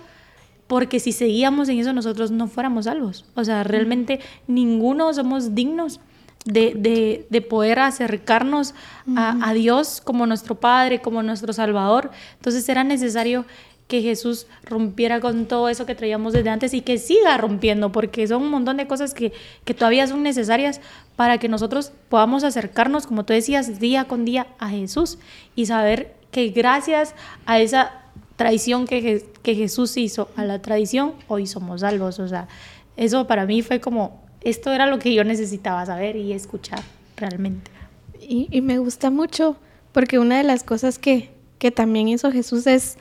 [0.66, 3.24] porque si seguíamos en eso nosotros no fuéramos salvos.
[3.34, 6.00] O sea, realmente ninguno somos dignos
[6.44, 8.74] de, de, poder acercarnos
[9.16, 12.10] a, a, Dios como nuestro Padre, como nuestro Salvador.
[12.36, 13.44] Entonces era necesario
[13.88, 18.26] que Jesús rompiera con todo eso que traíamos desde antes y que siga rompiendo, porque
[18.26, 19.32] son un montón de cosas que,
[19.64, 20.80] que todavía son necesarias
[21.14, 25.18] para que nosotros podamos acercarnos, como tú decías, día con día a Jesús
[25.54, 27.14] y saber que gracias
[27.46, 28.05] a esa
[28.36, 32.18] tradición que, que Jesús hizo, a la tradición, hoy somos salvos.
[32.18, 32.48] O sea,
[32.96, 36.82] eso para mí fue como, esto era lo que yo necesitaba saber y escuchar
[37.16, 37.70] realmente.
[38.20, 39.56] Y, y me gusta mucho,
[39.92, 42.98] porque una de las cosas que, que también hizo Jesús es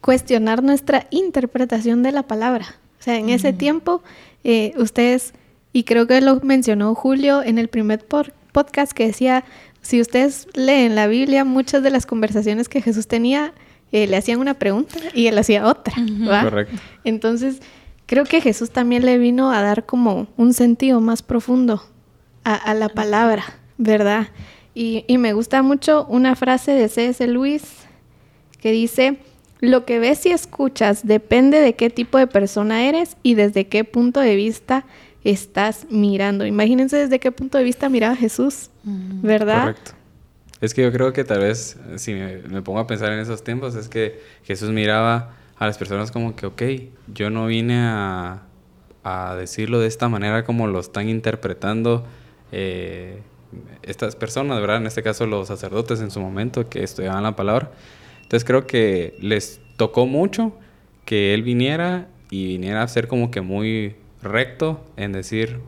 [0.00, 2.76] cuestionar nuestra interpretación de la palabra.
[3.00, 4.02] O sea, en ese tiempo,
[4.44, 5.32] eh, ustedes,
[5.72, 8.04] y creo que lo mencionó Julio en el primer
[8.52, 9.44] podcast que decía,
[9.80, 13.52] si ustedes leen la Biblia, muchas de las conversaciones que Jesús tenía
[13.94, 15.94] eh, le hacían una pregunta y él hacía otra.
[16.42, 16.76] Correcto.
[17.04, 17.60] Entonces,
[18.06, 21.80] creo que Jesús también le vino a dar como un sentido más profundo
[22.42, 23.44] a, la palabra,
[23.78, 24.30] ¿verdad?
[24.74, 27.24] Y, y, me gusta mucho una frase de C.S.
[27.28, 27.62] Luis
[28.60, 29.20] que dice,
[29.60, 33.84] lo que ves y escuchas depende de qué tipo de persona eres y desde qué
[33.84, 34.86] punto de vista
[35.22, 36.44] estás mirando.
[36.46, 39.60] Imagínense desde qué punto de vista miraba Jesús, ¿verdad?
[39.60, 39.92] Correcto.
[40.64, 43.74] Es que yo creo que tal vez, si me, pongo a pensar en esos tiempos,
[43.74, 46.62] es que Jesús miraba a las personas como que, ok,
[47.12, 48.40] yo no vine a,
[49.38, 52.06] decirlo de esta manera como lo están interpretando
[52.50, 53.20] eh,
[53.82, 54.78] estas personas, ¿verdad?
[54.78, 57.70] En este caso los sacerdotes en su momento que estudiaban la palabra.
[58.22, 60.56] Entonces creo que les tocó mucho
[61.04, 65.58] que Él viniera y viniera a ser como que muy recto en decir,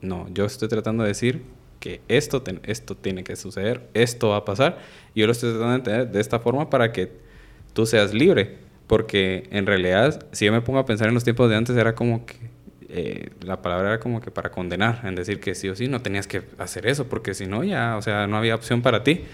[0.00, 1.42] no, yo estoy tratando de decir
[1.80, 4.78] que esto, esto tiene que suceder, esto va a pasar,
[5.14, 7.12] y yo lo estoy tratando de entender de esta forma para que
[7.72, 11.50] tú seas libre, porque en realidad, si yo me pongo a pensar en los tiempos
[11.50, 12.36] de antes, era como que
[12.90, 16.00] eh, la palabra era como que para condenar, en decir que sí o sí no
[16.00, 19.24] tenías que hacer eso, porque si no, ya, o sea, no había opción para ti,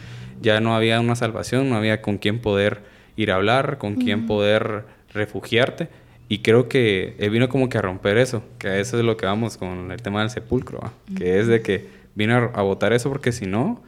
[0.41, 2.81] ya no había una salvación, no había con quién poder
[3.17, 5.89] ir a hablar, con quién poder refugiarte.
[6.29, 9.27] Y creo que él vino como que a romper eso, que eso es lo que
[9.27, 13.33] vamos con el tema del sepulcro, que es de que vino a, votar eso porque
[13.33, 13.83] si no,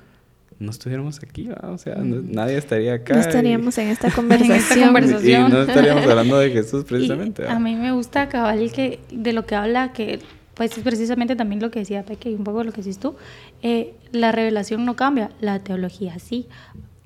[0.59, 3.15] no estuviéramos aquí, o sea, nadie estaría acá.
[3.15, 4.91] No estaríamos en, esta conversación.
[5.25, 7.47] Y, no estaríamos hablando de Jesús precisamente.
[7.47, 10.21] a mí me gusta cabal que de lo que habla, que
[10.55, 13.15] pues es precisamente también lo que decía Peque y un poco lo que decís tú,
[13.63, 16.47] eh, la revelación no cambia, la teología sí.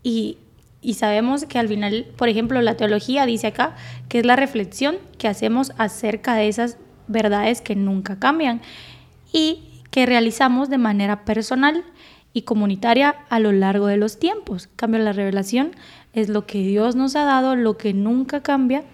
[0.03, 0.39] Y
[0.83, 3.77] y sabemos que al final, por ejemplo, la teología dice acá
[4.09, 8.63] que es la reflexión que hacemos acerca de esas verdades que nunca cambian
[9.33, 11.85] y que realizamos de manera personal
[12.33, 14.69] y comunitaria a lo largo de los tiempos.
[14.77, 15.73] Cambio la revelación
[16.13, 18.85] es lo que Dios nos ha dado, lo que nunca cambia.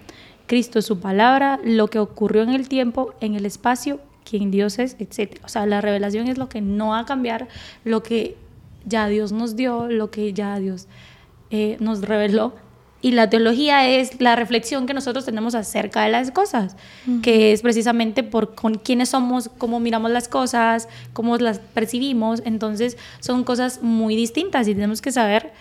[0.46, 4.78] Cristo es su palabra, lo que ocurrió en el tiempo, en el espacio, quién Dios
[4.78, 5.40] es, etc.
[5.44, 7.48] O sea, la revelación es lo que no va a cambiar,
[7.84, 8.36] lo que
[8.84, 10.86] ya Dios nos dio, lo que ya Dios
[11.50, 12.54] eh, nos reveló.
[13.06, 16.74] Y la teología es la reflexión que nosotros tenemos acerca de las cosas,
[17.22, 22.42] que es precisamente por con quiénes somos, cómo miramos las cosas, cómo las percibimos.
[22.44, 25.52] Entonces son cosas muy distintas y tenemos que saber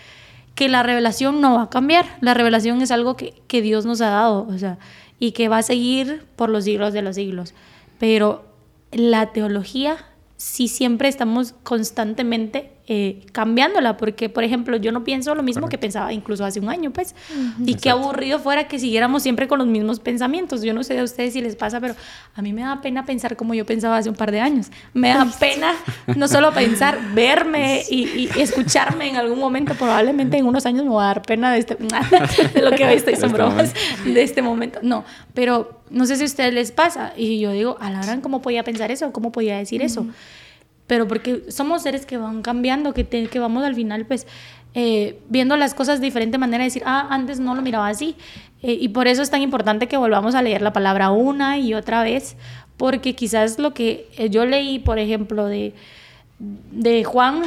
[0.56, 2.18] que la revelación no va a cambiar.
[2.20, 4.78] La revelación es algo que, que Dios nos ha dado, o sea,
[5.20, 7.54] y que va a seguir por los siglos de los siglos.
[8.00, 8.44] Pero
[8.90, 9.98] la teología
[10.36, 15.76] sí siempre estamos constantemente eh, cambiándola, porque por ejemplo yo no pienso lo mismo que
[15.76, 17.16] pensaba incluso hace un año, pues,
[17.58, 20.62] y qué aburrido fuera que siguiéramos siempre con los mismos pensamientos.
[20.62, 21.96] Yo no sé a ustedes si les pasa, pero
[22.34, 24.70] a mí me da pena pensar como yo pensaba hace un par de años.
[24.94, 25.74] Me da pena
[26.14, 31.02] no solo pensar, verme y, escucharme en algún momento, probablemente en unos años me va
[31.02, 31.74] a dar pena de, este,
[32.54, 34.78] de lo que hoy estoy son bromas, de este momento.
[34.82, 38.20] No, pero no sé si a ustedes les pasa, y yo digo, a la gran,
[38.20, 39.12] ¿cómo podía pensar eso?
[39.12, 40.06] ¿Cómo podía decir eso?
[40.86, 44.26] Pero porque somos seres que van cambiando, que, que vamos al final pues
[44.78, 48.14] eh, viendo las cosas de diferente manera, decir, ah, antes no lo miraba así.
[48.62, 51.72] Eh, y por eso es tan importante que volvamos a leer la palabra una y
[51.72, 52.36] otra vez,
[52.76, 55.72] porque quizás lo que eh, yo leí, por ejemplo, de,
[56.38, 57.44] de Juan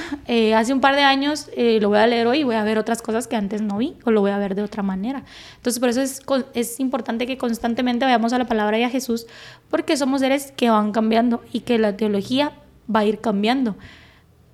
[0.55, 3.03] hace un par de años, lo voy a leer hoy y voy a ver otras
[3.03, 5.23] cosas que antes no vi o lo voy a ver de otra manera.
[5.57, 6.23] Entonces, por eso es,
[6.55, 9.27] es importante que constantemente vayamos a la palabra y a Jesús,
[9.69, 12.53] porque somos seres que van cambiando y que la teología
[12.93, 13.75] va a ir cambiando.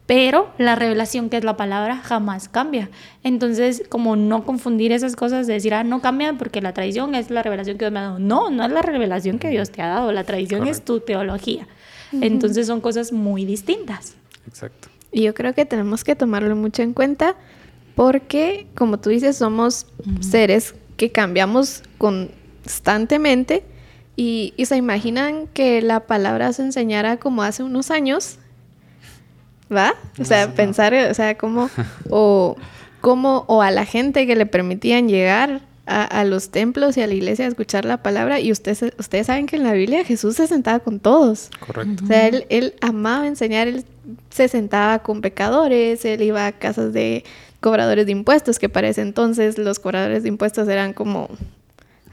[0.05, 2.89] Pero la revelación, que es la palabra, jamás cambia.
[3.23, 7.31] Entonces, como no confundir esas cosas de decir, ah, no cambia porque la tradición es
[7.31, 8.19] la revelación que Dios me ha dado.
[8.19, 10.11] No, no es la revelación que Dios te ha dado.
[10.11, 11.67] La tradición es tu teología.
[12.11, 14.15] Entonces, son cosas muy distintas.
[14.47, 14.89] Exacto.
[15.11, 17.35] Y yo creo que tenemos que tomarlo mucho en cuenta
[17.95, 19.87] porque, como tú dices, somos
[20.19, 23.63] seres que cambiamos constantemente
[24.15, 28.37] y, se imaginan que la palabra se enseñara como hace unos años,
[29.73, 29.93] ¿va?
[30.19, 31.69] O sea, pensar, o sea, cómo,
[32.09, 32.55] o,
[33.01, 37.13] cómo, o a la gente que le permitían llegar a, los templos y a la
[37.13, 38.39] iglesia a escuchar la palabra.
[38.39, 41.51] Y ustedes, ustedes saben que en la Biblia Jesús se sentaba con todos.
[41.59, 42.03] Correcto.
[42.03, 43.85] O sea, él, él amaba enseñar, él
[44.29, 47.23] se sentaba con pecadores, él iba a casas de
[47.59, 51.29] cobradores de impuestos, que para ese entonces los cobradores de impuestos eran como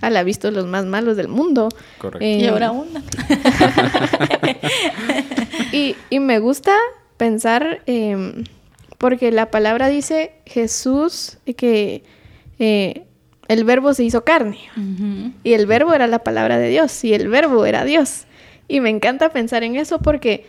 [0.03, 1.71] a la vista los más malos del mundo.
[1.99, 2.27] Correcto.
[2.27, 3.03] y ahora una.
[5.73, 6.77] y, y, me gusta
[7.17, 8.45] pensar, em,
[8.99, 12.03] porque la palabra dice Jesús que
[12.59, 13.05] eh,
[13.49, 14.59] el verbo se hizo carne.
[15.45, 17.05] Y el verbo era la palabra de Dios.
[17.05, 18.25] Y el verbo era Dios.
[18.67, 20.47] Y me encanta pensar en eso porque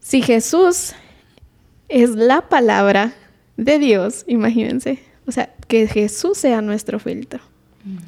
[0.00, 0.92] si Jesús
[1.88, 3.14] es la palabra
[3.56, 4.98] de Dios, imagínense.
[5.26, 7.40] O sea, que Jesús sea nuestro filtro.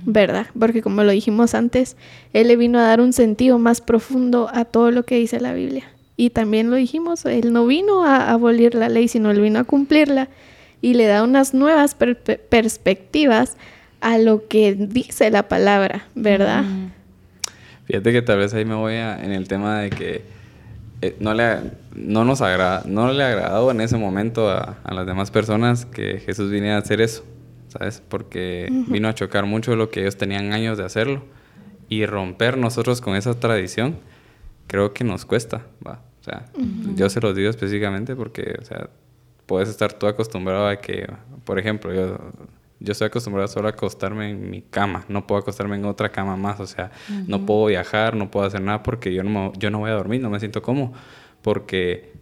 [0.05, 0.47] ¿Verdad?
[0.59, 1.97] Porque como lo dijimos antes,
[2.33, 5.53] Él le vino a dar un sentido más profundo a todo lo que dice la
[5.53, 5.85] Biblia.
[6.17, 9.65] Y también lo dijimos, Él no vino a abolir la ley, sino Él vino a
[9.65, 10.29] cumplirla
[10.81, 13.57] y le da unas nuevas perspectivas
[14.01, 16.65] a lo que dice la palabra, ¿verdad?
[17.85, 20.23] Fíjate que tal vez ahí me voy a, en el tema de que
[21.03, 21.59] eh, no, le,
[21.95, 26.21] no nos agrada, no le agradó en ese momento a, a las demás personas que
[26.21, 27.25] Jesús viniera a hacer eso.
[27.69, 28.03] ¿Sabes?
[28.09, 31.23] Porque vino a chocar mucho lo que ellos tenían años de hacerlo.
[31.89, 33.99] Y romper nosotros con esa tradición,
[34.67, 36.03] creo que nos cuesta, ¿va?
[36.21, 36.47] O sea,
[36.97, 38.91] yo se los digo específicamente porque, o sea,
[39.47, 41.07] puedes estar tú acostumbrado a que,
[41.45, 42.19] por ejemplo, yo
[42.81, 46.37] yo estoy acostumbrado solo a acostarme en mi cama, no puedo acostarme en otra cama
[46.37, 46.91] más, o sea,
[47.27, 50.21] no puedo viajar, no puedo hacer nada porque yo no, yo no voy a dormir,
[50.21, 50.93] no me siento cómodo,
[51.43, 52.13] porque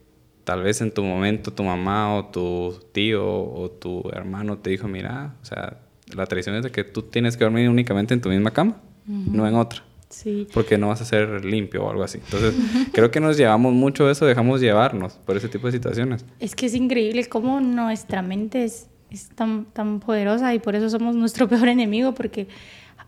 [0.44, 4.86] tal vez en tu momento tu mamá o tu tío o tu hermano te dijo,
[4.86, 5.78] mira, o sea,
[6.14, 8.76] la tradición es de que tú tienes que dormir únicamente en tu misma cama,
[9.06, 9.82] no en otra.
[10.10, 10.46] Sí.
[10.54, 12.18] Porque no vas a ser limpio o algo así.
[12.18, 12.54] Entonces,
[12.92, 16.24] creo que nos llevamos mucho eso, dejamos llevarnos por ese tipo de situaciones.
[16.38, 20.88] Es que es increíble cómo nuestra mente es, es tan, tan poderosa y por eso
[20.88, 22.46] somos nuestro peor enemigo, porque,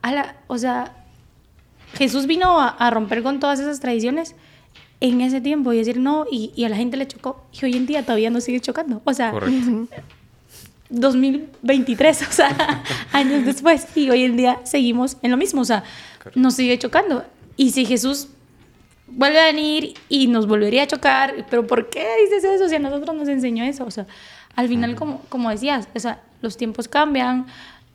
[0.02, 1.04] a la, o sea,
[1.94, 4.34] Jesús vino a, a, romper con todas esas tradiciones
[5.00, 7.76] en ese tiempo y decir no, y, y, a la gente le chocó, y hoy
[7.76, 9.02] en día todavía nos sigue chocando.
[9.04, 9.32] O sea,
[10.90, 12.82] 2023, o sea,
[13.12, 15.84] años después, y hoy en día seguimos en lo mismo, o sea,
[16.34, 17.24] nos sigue chocando.
[17.56, 18.28] Y si Jesús
[19.08, 22.68] vuelve a venir y nos volvería a chocar, pero ¿por qué dices eso?
[22.68, 24.06] Si a nosotros nos enseñó eso, o sea,
[24.54, 27.46] al final, como, como decías, o sea, los tiempos cambian,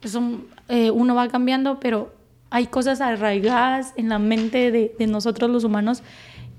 [0.03, 2.13] son, eh, uno va cambiando, pero
[2.49, 6.03] hay cosas arraigadas en la mente de, de nosotros los humanos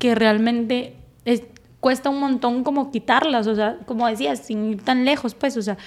[0.03, 1.45] que realmente es,
[1.79, 5.63] cuesta un montón como quitarlas, o sea, como decías, sin ir tan lejos, pues, o
[5.63, 5.79] sea,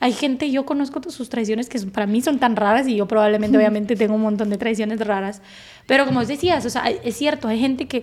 [0.00, 3.56] hay gente, yo conozco sus tradiciones que para mí son tan raras y yo probablemente,
[3.56, 5.40] obviamente, tengo un montón de tradiciones raras.
[5.86, 8.02] Pero como decías, o sea, es cierto, hay gente que,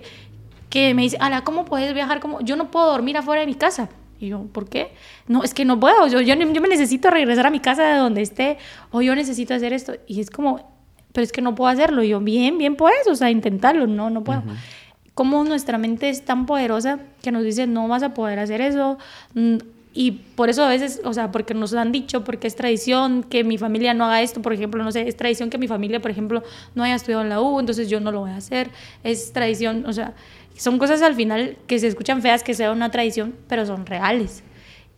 [0.70, 2.20] que me dice, Ala, ¿cómo puedes viajar?
[2.20, 3.90] como Yo no puedo dormir afuera de mi casa.
[4.18, 4.92] Y yo, ¿por qué?
[5.26, 6.06] No, es que no puedo.
[6.06, 8.56] Yo, yo, yo me necesito regresar a mi casa de donde esté
[8.90, 9.96] o yo necesito hacer esto.
[10.06, 10.78] Y es como,
[11.12, 12.02] pero es que no puedo hacerlo.
[12.02, 13.86] Y yo, bien, bien puedes, o sea, intentarlo.
[13.86, 14.42] No, no puedo.
[15.18, 18.98] Cómo nuestra mente es tan poderosa que nos dice, no vas a poder hacer eso
[19.34, 19.56] mm,
[19.92, 23.42] y por eso a veces, o sea, porque nos han dicho, porque es tradición que
[23.42, 26.12] mi familia no haga esto, por ejemplo, no sé, es tradición que mi familia, por
[26.12, 26.44] ejemplo,
[26.76, 28.70] no haya estudiado en la U, entonces yo no lo voy a hacer.
[29.02, 30.14] Es tradición, o sea,
[30.56, 34.44] son cosas al final que se escuchan feas, que sea una tradición, pero son reales.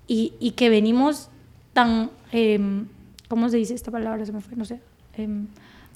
[0.06, 1.30] Y, y que venimos
[1.72, 2.60] tan, eh,
[3.28, 4.26] ¿cómo se dice esta palabra?
[4.26, 4.80] Se me fue, no sé.
[5.16, 5.28] Eh,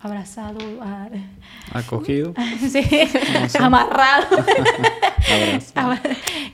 [0.05, 1.09] abrazado, a,
[1.73, 2.35] acogido,
[2.71, 2.85] sí,
[3.59, 4.27] amarrado.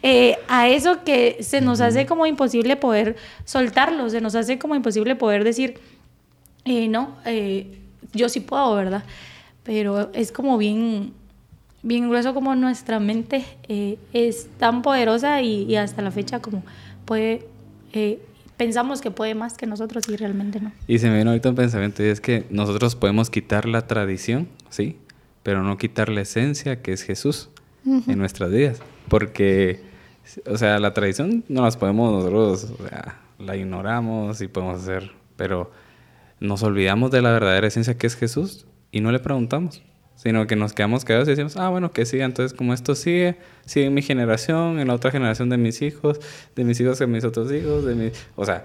[0.02, 4.76] Eh, a eso que se nos hace como imposible poder soltarlo, se nos hace como
[4.76, 5.78] imposible poder decir,
[6.64, 7.78] eh, no, eh,
[8.14, 9.02] yo sí puedo, ¿verdad?
[9.64, 11.12] Pero es como bien,
[11.82, 13.44] bien grueso como nuestra mente
[14.12, 16.62] es tan poderosa y, y, hasta la fecha como
[17.04, 17.46] puede
[18.60, 20.70] pensamos que puede más que nosotros y realmente no.
[20.86, 24.48] Y se me viene ahorita un pensamiento y es que nosotros podemos quitar la tradición,
[24.68, 24.98] ¿sí?
[25.42, 27.48] Pero no quitar la esencia que es Jesús
[27.86, 28.82] en nuestras vidas.
[29.08, 29.80] Porque,
[30.44, 35.10] o sea, la tradición no las podemos nosotros, o sea, la ignoramos y podemos hacer,
[35.36, 35.70] pero
[36.38, 39.80] nos olvidamos de la verdadera esencia que es Jesús y no le preguntamos
[40.22, 43.36] sino que nos quedamos callados y decimos, ah, bueno, que siga, entonces como esto sigue,
[43.64, 46.20] sigue en mi generación, en la otra generación de mis hijos,
[46.54, 48.10] de mis hijos en mis otros hijos, de mi...
[48.36, 48.62] O sea,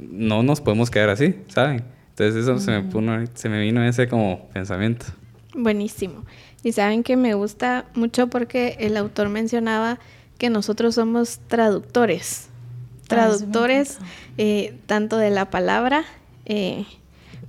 [0.00, 1.84] no nos podemos quedar así, ¿saben?
[2.10, 5.06] Entonces eso se, me se me vino ese como pensamiento.
[5.54, 6.24] Buenísimo.
[6.64, 10.00] Y saben que me gusta mucho porque el autor mencionaba
[10.38, 12.48] que nosotros somos traductores.
[13.02, 13.98] Ah, traductores
[14.38, 16.02] eh, tanto de la palabra
[16.46, 16.84] eh,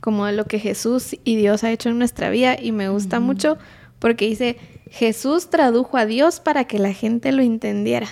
[0.03, 3.21] como de lo que Jesús y Dios ha hecho en nuestra vida y me gusta
[3.21, 3.57] mucho
[3.99, 4.57] porque dice,
[4.91, 8.09] Jesús tradujo a Dios para que la gente lo entendiera.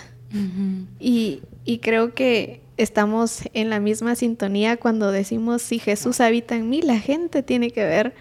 [1.02, 6.70] y, y, creo que estamos en la misma sintonía cuando decimos, si Jesús habita en
[6.70, 8.14] mí, la gente tiene que ver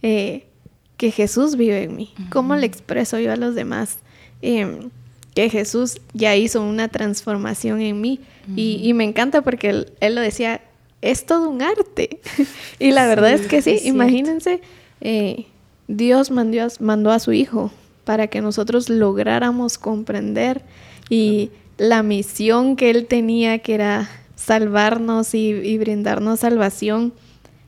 [0.00, 0.46] eh,
[0.96, 2.14] que Jesús vive en mí.
[2.30, 3.98] ¿Cómo le expreso yo a los demás?
[4.40, 4.88] Em,
[5.34, 8.20] que Jesús ya hizo una transformación en mí.
[8.56, 10.62] y, y, me encanta porque él, él, lo decía,
[11.02, 12.20] es todo un arte.
[12.78, 14.60] y la verdad es que sí, imagínense,
[15.00, 15.46] eh,
[15.86, 17.70] Dios mandó a, mandó a su Hijo
[18.04, 20.62] para que nosotros lográramos comprender
[21.10, 27.12] y la misión que Él tenía, que era salvarnos y, brindarnos salvación,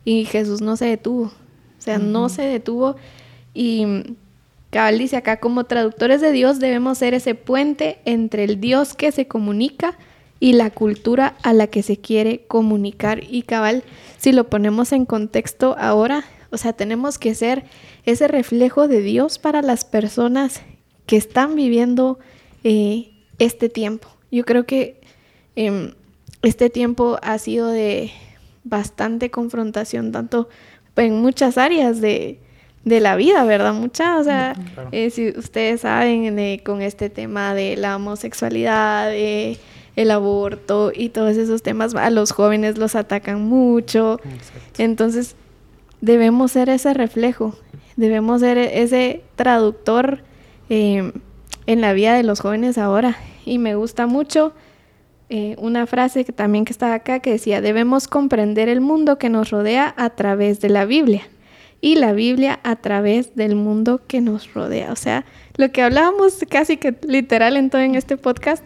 [0.05, 1.33] y Jesús no se detuvo, o
[1.83, 2.97] sea, no se detuvo.
[3.55, 3.87] Y
[4.71, 9.13] Cabal dice acá, como traductores de Dios debemos ser ese puente entre el Dios que
[9.13, 9.99] se comunica,
[10.41, 13.23] y la cultura a la que se quiere comunicar.
[13.23, 13.85] Y cabal,
[14.19, 17.65] si lo ponemos en contexto ahora, o sea, tenemos que ser
[18.07, 20.63] ese reflejo de Dios para las personas
[21.07, 22.19] que están viviendo
[22.65, 24.09] eh, este tiempo.
[24.33, 25.01] Yo creo que
[25.57, 25.93] em,
[26.43, 28.11] este tiempo ha sido de
[28.65, 30.49] bastante confrontación, tanto
[30.97, 32.39] en muchas áreas de,
[32.85, 33.75] la vida, ¿verdad?
[33.75, 34.55] Muchas, o sea,
[34.91, 39.59] eh, si ustedes saben, eh, con este tema de la homosexualidad, de
[40.01, 44.19] el aborto y todos esos temas a los jóvenes los atacan mucho.
[44.79, 45.37] Entonces,
[46.01, 47.55] debemos ser ese reflejo,
[47.97, 50.23] debemos ser ese traductor
[50.69, 51.13] em,
[51.67, 53.17] en la vida de los jóvenes ahora.
[53.45, 54.55] Y me gusta mucho
[55.29, 59.29] eh, una frase que también que estaba acá que decía, debemos comprender el mundo que
[59.29, 61.23] nos rodea a través de la Biblia
[61.81, 64.93] y la Biblia a través del mundo que nos rodea.
[64.93, 65.25] O sea,
[65.57, 68.65] lo que hablábamos casi que literal en todo en este podcast,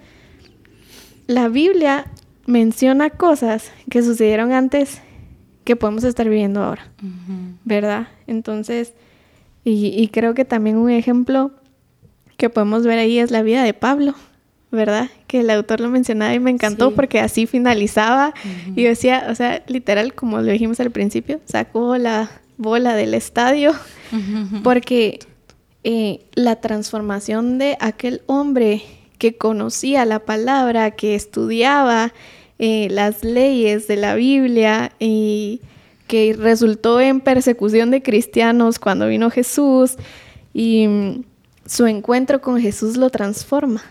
[1.27, 2.07] la Biblia
[2.47, 5.01] menciona cosas que sucedieron antes
[5.65, 6.87] que podemos estar viviendo ahora,
[7.65, 8.09] ¿verdad?
[8.27, 8.93] Entonces,
[9.65, 11.53] y, creo que también un ejemplo
[12.37, 14.15] que podemos ver ahí es la vida de Pablo,
[14.71, 15.09] ¿verdad?
[15.27, 18.35] Que el autor lo mencionaba y me encantó porque así finalizaba.
[18.77, 23.73] Y decía, o sea, literal, como lo dijimos al principio, sacó la bola del estadio
[24.63, 25.21] porque
[25.83, 28.83] eh, la transformación de aquel hombre
[29.19, 32.13] que conocía la palabra, que estudiaba
[32.59, 35.61] eh, las leyes de la Biblia y
[36.07, 39.97] que resultó en persecución de cristianos cuando vino Jesús
[40.53, 41.25] y mm,
[41.67, 43.83] su encuentro con Jesús lo transforma.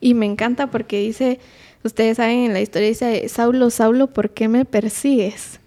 [0.00, 1.40] Y me encanta porque dice,
[1.82, 5.60] ustedes saben en la historia dice, Saulo, Saulo, ¿por qué me persigues?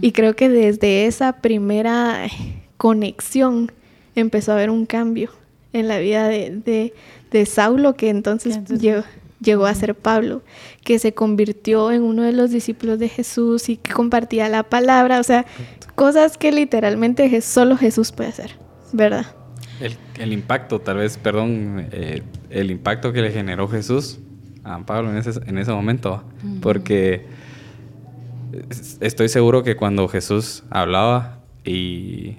[0.00, 2.28] Y creo que desde esa primera
[2.76, 3.72] conexión
[4.14, 5.30] empezó a haber un cambio
[5.72, 6.92] en la vida de,
[7.30, 8.58] de, Saulo, que entonces,
[9.40, 10.42] llegó, a ser Pablo,
[10.84, 15.20] que se convirtió en uno de los discípulos de Jesús y que compartía la palabra,
[15.20, 15.46] o sea,
[15.94, 18.56] cosas que literalmente solo Jesús puede hacer,
[18.92, 19.26] ¿verdad?
[20.18, 24.18] El, impacto, tal vez, perdón, eh, el impacto que le generó Jesús
[24.62, 26.22] a Pablo en ese, en ese momento,
[26.60, 27.24] porque
[29.00, 32.36] estoy seguro que cuando Jesús hablaba y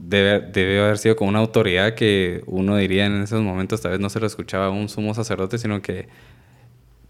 [0.00, 4.08] debe, haber sido con una autoridad que uno diría en esos momentos, tal vez no
[4.08, 6.08] se lo escuchaba a un sumo sacerdote, sino que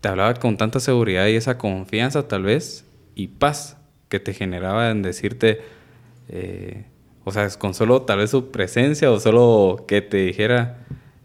[0.01, 2.85] te hablaba con tanta seguridad y esa confianza tal vez
[3.15, 3.77] y paz
[4.09, 5.61] que te generaba en decirte,
[6.29, 6.85] eh,
[7.25, 10.79] o sea, con solo tal vez su presencia o solo que te dijera,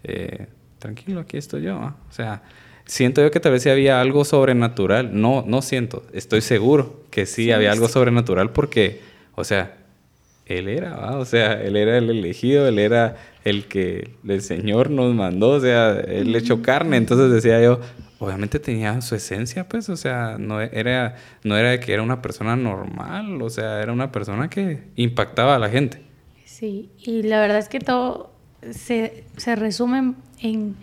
[0.04, 0.48] eh,
[0.80, 1.78] tranquilo, aquí estoy yo.
[1.78, 2.44] O sea,
[2.86, 5.20] siento yo que tal vez sí había algo sobrenatural.
[5.20, 9.02] No, no siento, estoy seguro que sí, había algo sobrenatural porque,
[9.36, 9.85] o sea,
[10.46, 15.14] él era, o sea, él era el elegido, él era el que el Señor nos
[15.14, 17.80] mandó, o sea, él le echó carne, entonces decía yo,
[18.20, 22.56] obviamente tenía su esencia, pues, o sea, no era, no era que era una persona
[22.56, 26.02] normal, o sea, era una persona que impactaba a la gente.
[26.46, 28.32] Sí, y la verdad es que todo
[28.72, 30.76] se, se resume en,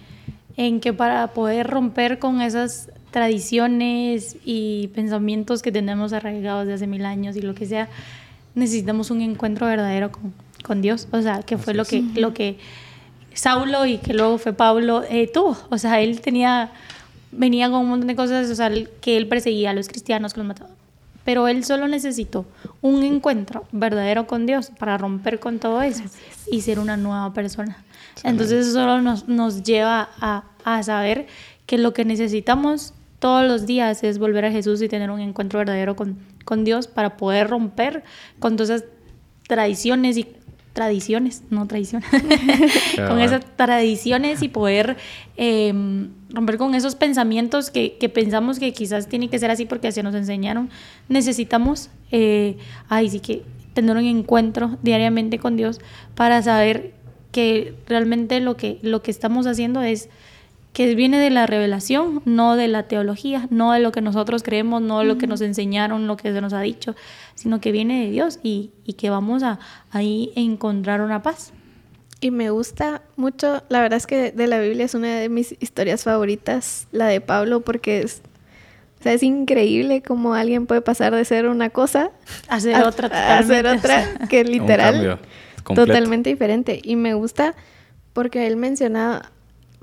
[0.56, 6.86] en que para poder romper con esas tradiciones y pensamientos que tenemos arraigados de hace
[6.86, 7.88] mil años y lo que sea,
[8.54, 10.10] necesitamos un encuentro verdadero
[10.62, 11.08] con, Dios.
[11.10, 12.58] O sea, que fue lo que, lo que
[13.34, 15.56] Saulo y que luego fue Pablo eh, tuvo.
[15.70, 16.70] O sea, él tenía,
[17.30, 20.40] venía con un montón de cosas, o sea, que él perseguía a los cristianos, que
[20.40, 20.70] los mataba.
[21.24, 22.44] Pero él solo necesitó
[22.80, 26.02] un encuentro verdadero con Dios para romper con todo eso
[26.50, 27.82] y ser una nueva persona.
[28.24, 31.26] Entonces eso solo nos, nos lleva a, a saber
[31.66, 32.92] que lo que necesitamos
[33.22, 36.86] todos los días es volver a Jesús y tener un encuentro verdadero con, con Dios
[36.86, 38.04] para poder romper
[38.38, 38.88] con todas esas
[39.46, 40.26] tradiciones y
[40.72, 42.08] tradiciones, no tradiciones,
[43.08, 44.96] con esas tradiciones y poder
[45.36, 49.88] em, romper con esos pensamientos que, que, pensamos que quizás tiene que ser así porque
[49.88, 50.70] así nos enseñaron.
[51.08, 52.56] Necesitamos, eh,
[52.88, 53.42] ay, sí que
[53.74, 55.80] tener un encuentro diariamente con Dios
[56.14, 56.94] para saber
[57.32, 60.08] que realmente lo que, lo que estamos haciendo es
[60.72, 64.80] que viene de la revelación, no de la teología, no de lo que nosotros creemos,
[64.80, 66.96] no de lo que nos enseñaron, lo que se nos ha dicho,
[67.34, 69.58] sino que viene de Dios y, que vamos a
[69.90, 71.52] ahí encontrar una paz.
[72.20, 75.56] Y me gusta mucho, la verdad es que de la Biblia es una de mis
[75.60, 78.22] historias favoritas, la de Pablo, porque es,
[79.02, 82.10] sea, es increíble cómo alguien puede pasar de ser una cosa
[82.48, 85.18] a ser otra, a, hacer otra, que literal,
[85.64, 86.80] totalmente diferente.
[86.82, 87.54] Y me gusta
[88.12, 89.32] porque él mencionaba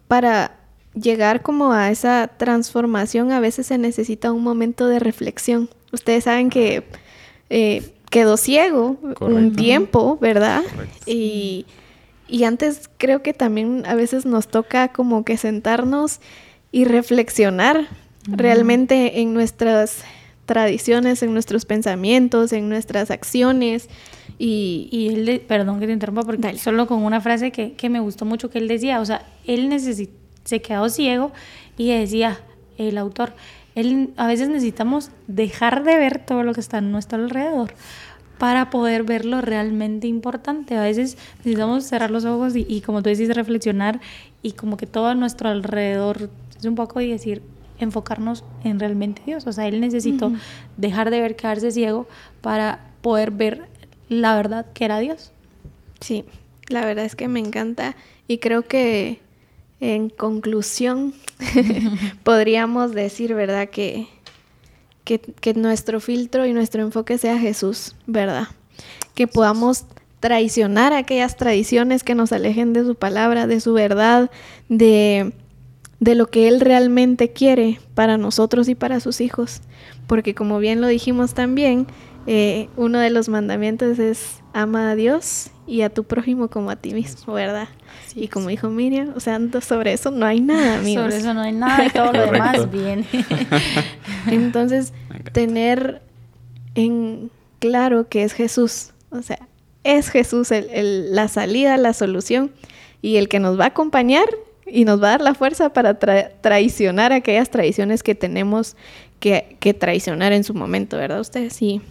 [0.07, 0.58] para
[0.93, 5.69] llegar como a esa transformación a veces se necesita un momento de reflexión.
[5.91, 6.83] Ustedes saben que
[7.49, 10.61] eh, quedó ciego un tiempo, ¿verdad?
[11.05, 11.65] Y,
[12.27, 16.19] y antes creo que también a veces nos toca como que sentarnos
[16.71, 17.87] y reflexionar
[18.27, 20.03] realmente en nuestras
[20.45, 23.89] tradiciones, en nuestros pensamientos, en nuestras acciones.
[24.37, 27.99] Y, y él, perdón que te interrumpa, porque solo con una frase que, que, me
[27.99, 30.18] gustó mucho que él decía, o sea, él necesita
[30.49, 31.31] se quedó ciego
[31.77, 32.39] y decía
[32.79, 33.33] el autor,
[33.75, 37.71] él, a veces necesitamos dejar de ver todo lo que está a nuestro alrededor
[38.39, 40.75] para poder ver lo realmente importante.
[40.75, 44.01] A veces necesitamos cerrar los ojos y, como tú decís, reflexionar
[44.41, 47.43] y como que todo a nuestro alrededor es un poco y decir,
[47.77, 49.45] enfocarnos en realmente Dios.
[49.45, 50.31] O sea, él necesitó
[50.77, 52.07] dejar de ver, quedarse ciego
[52.41, 53.67] para poder ver
[54.07, 55.31] la verdad que era Dios.
[55.99, 56.25] Sí,
[56.69, 57.95] la verdad es que me encanta
[58.27, 59.19] y creo que
[59.79, 61.13] en conclusión,
[62.23, 63.69] podríamos decir, ¿verdad?
[63.69, 64.07] Que,
[65.03, 68.47] que, que, nuestro filtro y nuestro enfoque sea Jesús, ¿verdad?
[69.15, 69.85] Que podamos
[70.19, 74.29] traicionar aquellas tradiciones que nos alejen de su palabra, de su verdad,
[74.67, 75.33] de,
[75.99, 79.61] de lo que Él realmente quiere para nosotros y para sus hijos.
[80.07, 81.87] Porque como bien lo dijimos también,
[82.27, 86.75] eh, uno de los mandamientos es ama a Dios y a tu prójimo como a
[86.75, 87.69] ti mismo, ¿verdad?
[88.15, 91.05] y como dijo Miriam, o sea, sobre eso no hay nada, amigos.
[91.05, 93.05] Sobre eso no hay nada y todo lo demás viene.
[94.27, 94.93] Entonces,
[95.31, 96.01] tener
[96.75, 99.39] en claro que es Jesús, o sea,
[99.83, 102.51] es Jesús el, la salida, la solución
[103.01, 104.27] y el que nos va a acompañar
[104.67, 108.75] y nos va a dar la fuerza para traicionar aquellas tradiciones que tenemos
[109.19, 111.19] que, que, traicionar en su momento, ¿verdad?
[111.19, 111.81] Ustedes y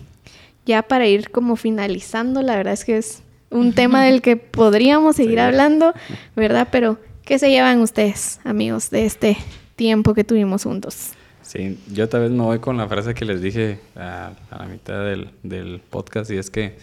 [0.68, 5.16] ya para ir como finalizando, la verdad es que es un tema del que podríamos
[5.16, 5.94] seguir hablando,
[6.36, 6.68] ¿verdad?
[6.70, 9.38] Pero, ¿qué se llevan ustedes, amigos, de este
[9.76, 11.12] tiempo que tuvimos juntos?
[11.40, 15.02] Sí, yo tal vez me voy con la frase que les dije a, la mitad
[15.02, 16.76] del, del, podcast y es que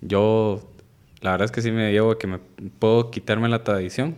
[0.00, 0.62] yo,
[1.20, 2.38] la verdad es que sí me llevo que me
[2.78, 4.14] puedo quitarme la tradición,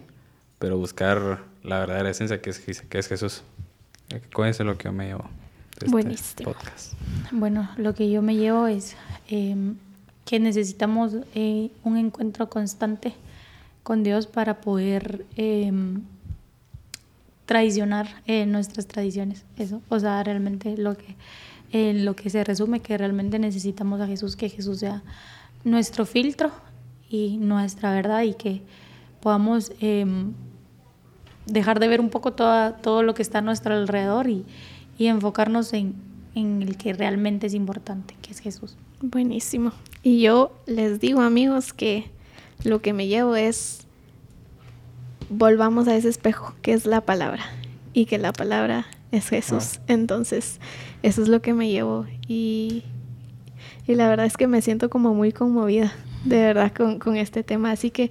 [0.59, 3.43] pero buscar la verdadera esencia que es, que es Jesús.
[4.35, 5.31] ¿Cuál es lo que yo me llevo
[6.11, 6.95] este podcast?
[7.33, 8.97] Bueno, lo que yo me llevo es
[9.29, 9.77] em,
[10.25, 13.15] que necesitamos eh, un encuentro constante
[13.83, 16.03] con Dios para poder em,
[17.45, 19.45] traicionar eh, nuestras tradiciones.
[19.57, 21.15] Eso, o sea, realmente lo que,
[21.93, 25.03] lo que se resume, que realmente necesitamos a Jesús, que Jesús sea
[25.65, 26.51] nuestro filtro
[27.09, 28.63] y nuestra verdad y que
[29.21, 30.33] podamos em,
[31.47, 34.45] dejar de ver un poco toda, todo lo que está a nuestro alrededor y,
[34.99, 35.95] y enfocarnos en,
[36.35, 38.77] en el que realmente es importante, que es Jesús.
[39.01, 39.73] Buenísimo.
[40.03, 42.11] Y yo les digo, amigos, que
[42.65, 43.87] lo que me llevo es
[45.29, 47.45] volvamos a ese espejo, que es la palabra,
[47.93, 49.81] y que la palabra es Jesús.
[49.87, 50.61] Entonces,
[51.03, 52.07] eso es lo que me llevo.
[52.29, 52.85] Y,
[53.87, 55.93] y la verdad es que me siento como muy conmovida,
[56.27, 57.71] de verdad, con, con este tema.
[57.71, 58.11] Así que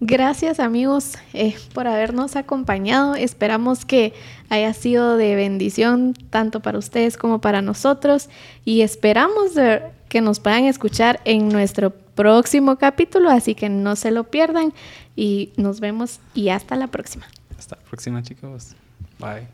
[0.00, 3.14] gracias, amigos, eh, por habernos acompañado.
[3.14, 4.14] Esperamos que
[4.48, 8.28] haya sido de bendición tanto para ustedes como para nosotros.
[8.64, 9.52] Y esperamos
[10.08, 14.72] que nos puedan escuchar en nuestro próximo capítulo, así que no se lo pierdan
[15.14, 17.26] y nos vemos y hasta la próxima.
[17.58, 18.74] Hasta la próxima chicos.
[19.18, 19.46] Bye.